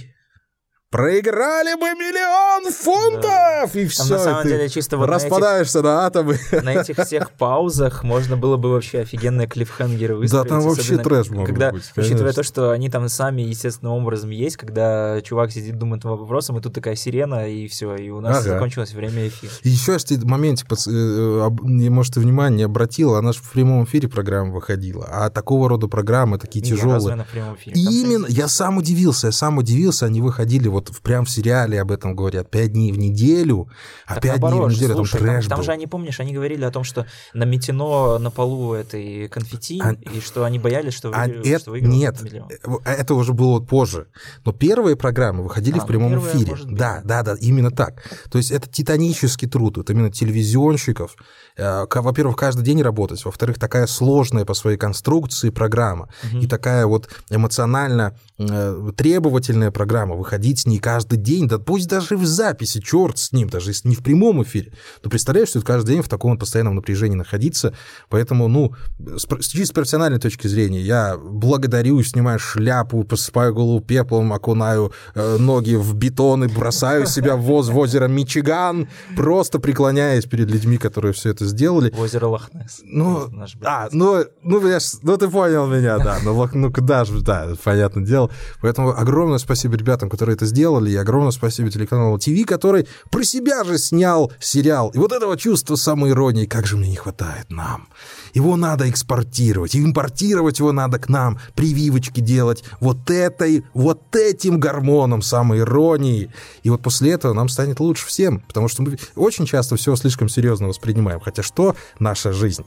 проиграли 0.95 1.75
бы 1.75 1.87
миллион 1.87 2.71
фунтов! 2.71 3.21
Да. 3.21 3.65
И 3.73 3.85
все. 3.85 4.05
на 4.05 4.17
самом 4.17 4.47
деле 4.47 4.69
чисто 4.69 4.95
вот 4.97 5.09
распадаешься 5.09 5.81
на, 5.81 5.87
этих, 5.87 5.91
на 5.91 6.05
атомы. 6.05 6.39
На 6.63 6.73
этих 6.73 7.05
всех 7.05 7.31
паузах 7.31 8.03
можно 8.03 8.37
было 8.37 8.55
бы 8.55 8.71
вообще 8.71 8.99
офигенные 8.99 9.45
клифхенгеры 9.45 10.15
выстроить. 10.15 10.43
Да, 10.43 10.49
там 10.49 10.61
вообще 10.61 10.97
трэш 10.97 11.29
мог 11.31 11.47
когда, 11.47 11.71
быть, 11.71 11.83
Учитывая 11.97 12.31
то, 12.31 12.43
что 12.43 12.71
они 12.71 12.89
там 12.89 13.09
сами 13.09 13.41
естественным 13.41 13.93
образом 13.93 14.29
есть, 14.29 14.55
когда 14.55 15.21
чувак 15.21 15.51
сидит, 15.51 15.77
думает 15.77 16.05
над 16.05 16.17
вопросом, 16.17 16.57
и 16.59 16.61
тут 16.61 16.73
такая 16.73 16.95
сирена, 16.95 17.49
и 17.49 17.67
все, 17.67 17.95
и 17.95 18.09
у 18.09 18.21
нас 18.21 18.37
ага. 18.37 18.51
закончилось 18.51 18.93
время 18.93 19.27
эфира. 19.27 19.51
И 19.63 19.69
еще 19.69 19.93
я 19.93 19.99
в 19.99 20.25
моментик, 20.25 20.71
э, 20.71 20.75
э, 20.87 21.49
может, 21.89 22.13
ты 22.13 22.21
внимание 22.21 22.57
не 22.57 22.63
обратил, 22.63 23.15
она 23.15 23.33
же 23.33 23.39
в 23.39 23.51
прямом 23.51 23.83
эфире 23.83 24.07
программа 24.07 24.53
выходила, 24.53 25.05
а 25.11 25.29
такого 25.29 25.67
рода 25.67 25.87
программы, 25.87 26.37
такие 26.37 26.63
тяжелые. 26.63 27.25
Именно, 27.65 28.27
я 28.29 28.47
сам 28.47 28.77
удивился, 28.77 29.27
я 29.27 29.31
сам 29.33 29.57
удивился, 29.57 30.05
они 30.05 30.21
выходили 30.21 30.69
вот 30.69 30.84
вот 30.89 31.01
прям 31.01 31.25
в 31.25 31.29
сериале 31.29 31.81
об 31.81 31.91
этом 31.91 32.15
говорят, 32.15 32.49
пять 32.49 32.73
дней 32.73 32.91
в 32.91 32.97
неделю, 32.97 33.69
а 34.05 34.19
пять 34.19 34.39
дней 34.39 34.59
в 34.59 34.69
неделю, 34.69 34.93
слушай, 34.95 35.17
там 35.17 35.27
трэш 35.27 35.45
там, 35.45 35.57
там 35.57 35.63
же 35.63 35.71
они, 35.71 35.87
помнишь, 35.87 36.19
они 36.19 36.33
говорили 36.33 36.63
о 36.63 36.71
том, 36.71 36.83
что 36.83 37.05
наметено 37.33 38.17
на 38.17 38.31
полу 38.31 38.73
этой 38.73 39.27
конфетти, 39.29 39.81
а, 39.83 39.93
и 39.93 40.19
что 40.19 40.43
они 40.43 40.59
боялись, 40.59 40.93
что, 40.93 41.11
а 41.13 41.27
вы, 41.27 41.47
это, 41.47 41.59
что 41.59 41.77
Нет, 41.77 42.21
миллион. 42.21 42.49
Э, 42.85 42.91
это 42.91 43.15
уже 43.15 43.33
было 43.33 43.59
позже. 43.59 44.07
Но 44.43 44.51
первые 44.51 44.95
программы 44.95 45.43
выходили 45.43 45.79
а, 45.79 45.81
в 45.81 45.87
прямом 45.87 46.11
первые, 46.11 46.35
эфире. 46.35 46.55
Да, 46.65 47.01
да, 47.03 47.23
да, 47.23 47.35
именно 47.39 47.71
так. 47.71 48.03
То 48.29 48.37
есть 48.37 48.51
это 48.51 48.69
титанический 48.69 49.47
труд, 49.47 49.77
вот 49.77 49.89
именно 49.89 50.11
телевизионщиков, 50.11 51.15
Э, 51.57 51.85
во-первых, 51.89 52.35
каждый 52.35 52.63
день 52.63 52.81
работать, 52.81 53.23
во-вторых, 53.23 53.57
такая 53.57 53.87
сложная 53.87 54.45
по 54.45 54.53
своей 54.53 54.77
конструкции 54.77 55.49
программа 55.49 56.09
угу. 56.23 56.39
и 56.39 56.47
такая 56.47 56.85
вот 56.85 57.09
эмоционально 57.29 58.17
э, 58.37 58.91
требовательная 58.95 59.71
программа, 59.71 60.15
выходить 60.15 60.64
с 60.65 60.67
ней 60.67 60.79
каждый 60.79 61.17
день, 61.17 61.47
да 61.47 61.59
пусть 61.59 61.87
даже 61.87 62.17
в 62.17 62.25
записи, 62.25 62.81
черт 62.81 63.17
с 63.17 63.31
ним, 63.31 63.49
даже 63.49 63.69
если 63.69 63.87
не 63.87 63.95
в 63.95 64.03
прямом 64.03 64.41
эфире. 64.43 64.73
Но 65.03 65.09
представляешь, 65.09 65.49
что 65.49 65.61
каждый 65.61 65.93
день 65.93 66.01
в 66.01 66.09
таком 66.09 66.31
вот 66.31 66.39
постоянном 66.39 66.75
напряжении 66.75 67.15
находиться, 67.15 67.73
поэтому, 68.09 68.47
ну, 68.47 68.73
с, 68.99 69.47
чисто 69.47 69.75
профессиональной 69.75 70.19
точки 70.19 70.47
зрения, 70.47 70.81
я 70.81 71.17
благодарю, 71.17 72.01
снимаю 72.03 72.39
шляпу, 72.39 73.03
посыпаю 73.03 73.53
голову 73.53 73.79
пеплом, 73.79 74.33
окунаю 74.33 74.91
э, 75.13 75.37
ноги 75.37 75.75
в 75.75 75.93
бетон 75.93 76.45
и 76.45 76.47
бросаю 76.47 77.05
себя 77.05 77.35
в 77.35 77.41
воз 77.41 77.69
в 77.69 77.77
озеро 77.77 78.07
Мичиган, 78.07 78.87
просто 79.15 79.59
преклоняясь 79.59 80.25
перед 80.25 80.49
людьми, 80.49 80.77
которые 80.77 81.13
все 81.13 81.29
это 81.29 81.45
сделали. 81.45 81.93
Озеро 81.95 82.27
Лохнес. 82.27 82.81
Ну, 82.83 83.29
а, 83.63 83.87
ну, 83.91 84.25
ну, 84.41 84.67
я, 84.67 84.79
ну, 85.03 85.17
ты 85.17 85.27
понял 85.29 85.67
меня, 85.67 85.99
да. 85.99 86.17
Ну, 86.23 86.49
ну, 86.53 86.73
куда 86.73 87.05
же, 87.05 87.21
да, 87.21 87.49
понятное 87.63 88.03
дело. 88.03 88.31
Поэтому 88.61 88.89
огромное 88.89 89.37
спасибо 89.37 89.75
ребятам, 89.75 90.09
которые 90.09 90.35
это 90.35 90.45
сделали, 90.45 90.54
и 90.91 90.95
огромное 90.95 91.31
спасибо 91.31 91.69
телеканалу 91.69 92.17
ТВ, 92.17 92.45
который 92.45 92.87
про 93.11 93.23
себя 93.23 93.63
же 93.63 93.77
снял 93.77 94.31
сериал. 94.39 94.89
И 94.93 94.97
вот 94.97 95.11
этого 95.11 95.37
чувства 95.37 95.75
самоиронии, 95.75 96.45
как 96.45 96.65
же 96.65 96.77
мне 96.77 96.89
не 96.89 96.95
хватает 96.95 97.49
нам. 97.49 97.87
Его 98.33 98.55
надо 98.55 98.89
экспортировать, 98.89 99.75
импортировать 99.75 100.59
его 100.59 100.71
надо 100.71 100.99
к 100.99 101.09
нам, 101.09 101.39
прививочки 101.55 102.19
делать 102.19 102.63
вот 102.79 103.09
этой, 103.09 103.63
вот 103.73 104.15
этим 104.15 104.59
гормоном 104.59 105.21
самоиронии. 105.21 106.31
И 106.63 106.69
вот 106.69 106.81
после 106.81 107.11
этого 107.11 107.33
нам 107.33 107.49
станет 107.49 107.79
лучше 107.79 108.07
всем, 108.07 108.41
потому 108.41 108.67
что 108.67 108.83
мы 108.83 108.97
очень 109.15 109.45
часто 109.45 109.75
все 109.75 109.95
слишком 109.95 110.29
серьезно 110.29 110.67
воспринимаем. 110.67 111.19
Хотя 111.19 111.43
что 111.43 111.75
наша 111.99 112.33
жизнь? 112.33 112.65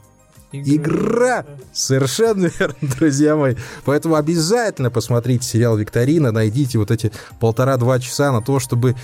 Игра. 0.51 1.45
Совершенно 1.73 2.47
верно, 2.59 2.75
друзья 2.81 3.35
мои. 3.35 3.55
Поэтому 3.85 4.15
обязательно 4.15 4.89
посмотрите 4.89 5.45
сериал 5.45 5.77
«Викторина», 5.77 6.31
найдите 6.31 6.79
вот 6.79 6.91
эти 6.91 7.11
полтора-два 7.39 7.99
часа 7.99 8.31
на 8.31 8.41
то, 8.41 8.59
чтобы 8.59 8.95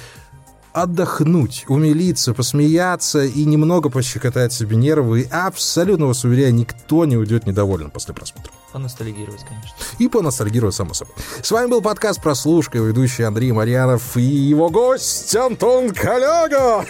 отдохнуть, 0.76 1.64
умилиться, 1.70 2.34
посмеяться 2.34 3.24
и 3.24 3.46
немного 3.46 3.90
пощекотать 3.90 4.52
себе 4.52 4.76
нервы. 4.76 5.22
И 5.22 5.30
абсолютно 5.30 6.08
вас 6.08 6.26
уверяю, 6.26 6.54
никто 6.54 7.06
не 7.06 7.16
уйдет 7.16 7.48
недоволен 7.48 7.90
после 7.90 8.14
просмотра. 8.14 8.52
Поностальгировать, 8.74 9.46
конечно. 9.48 9.72
И 10.00 10.10
поностальгировать, 10.10 10.76
само 10.76 10.94
собой. 10.94 11.16
С 11.42 11.50
вами 11.50 11.70
был 11.70 11.82
подкаст 11.82 12.22
«Прослушка», 12.22 12.78
ведущий 12.78 13.24
Андрей 13.24 13.54
Марьянов 13.54 14.18
и 14.18 14.22
его 14.22 14.70
гость 14.70 15.34
Антон 15.34 15.92
Коляга. 15.92 16.86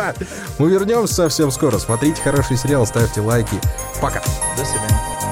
Мы 0.58 0.70
вернемся 0.70 1.14
совсем 1.14 1.52
скоро. 1.52 1.78
Смотрите 1.78 2.20
хороший 2.20 2.56
сериал, 2.56 2.86
ставьте 2.86 3.20
лайки. 3.20 3.60
Пока. 4.00 4.20
До 4.56 4.64
свидания. 4.64 5.27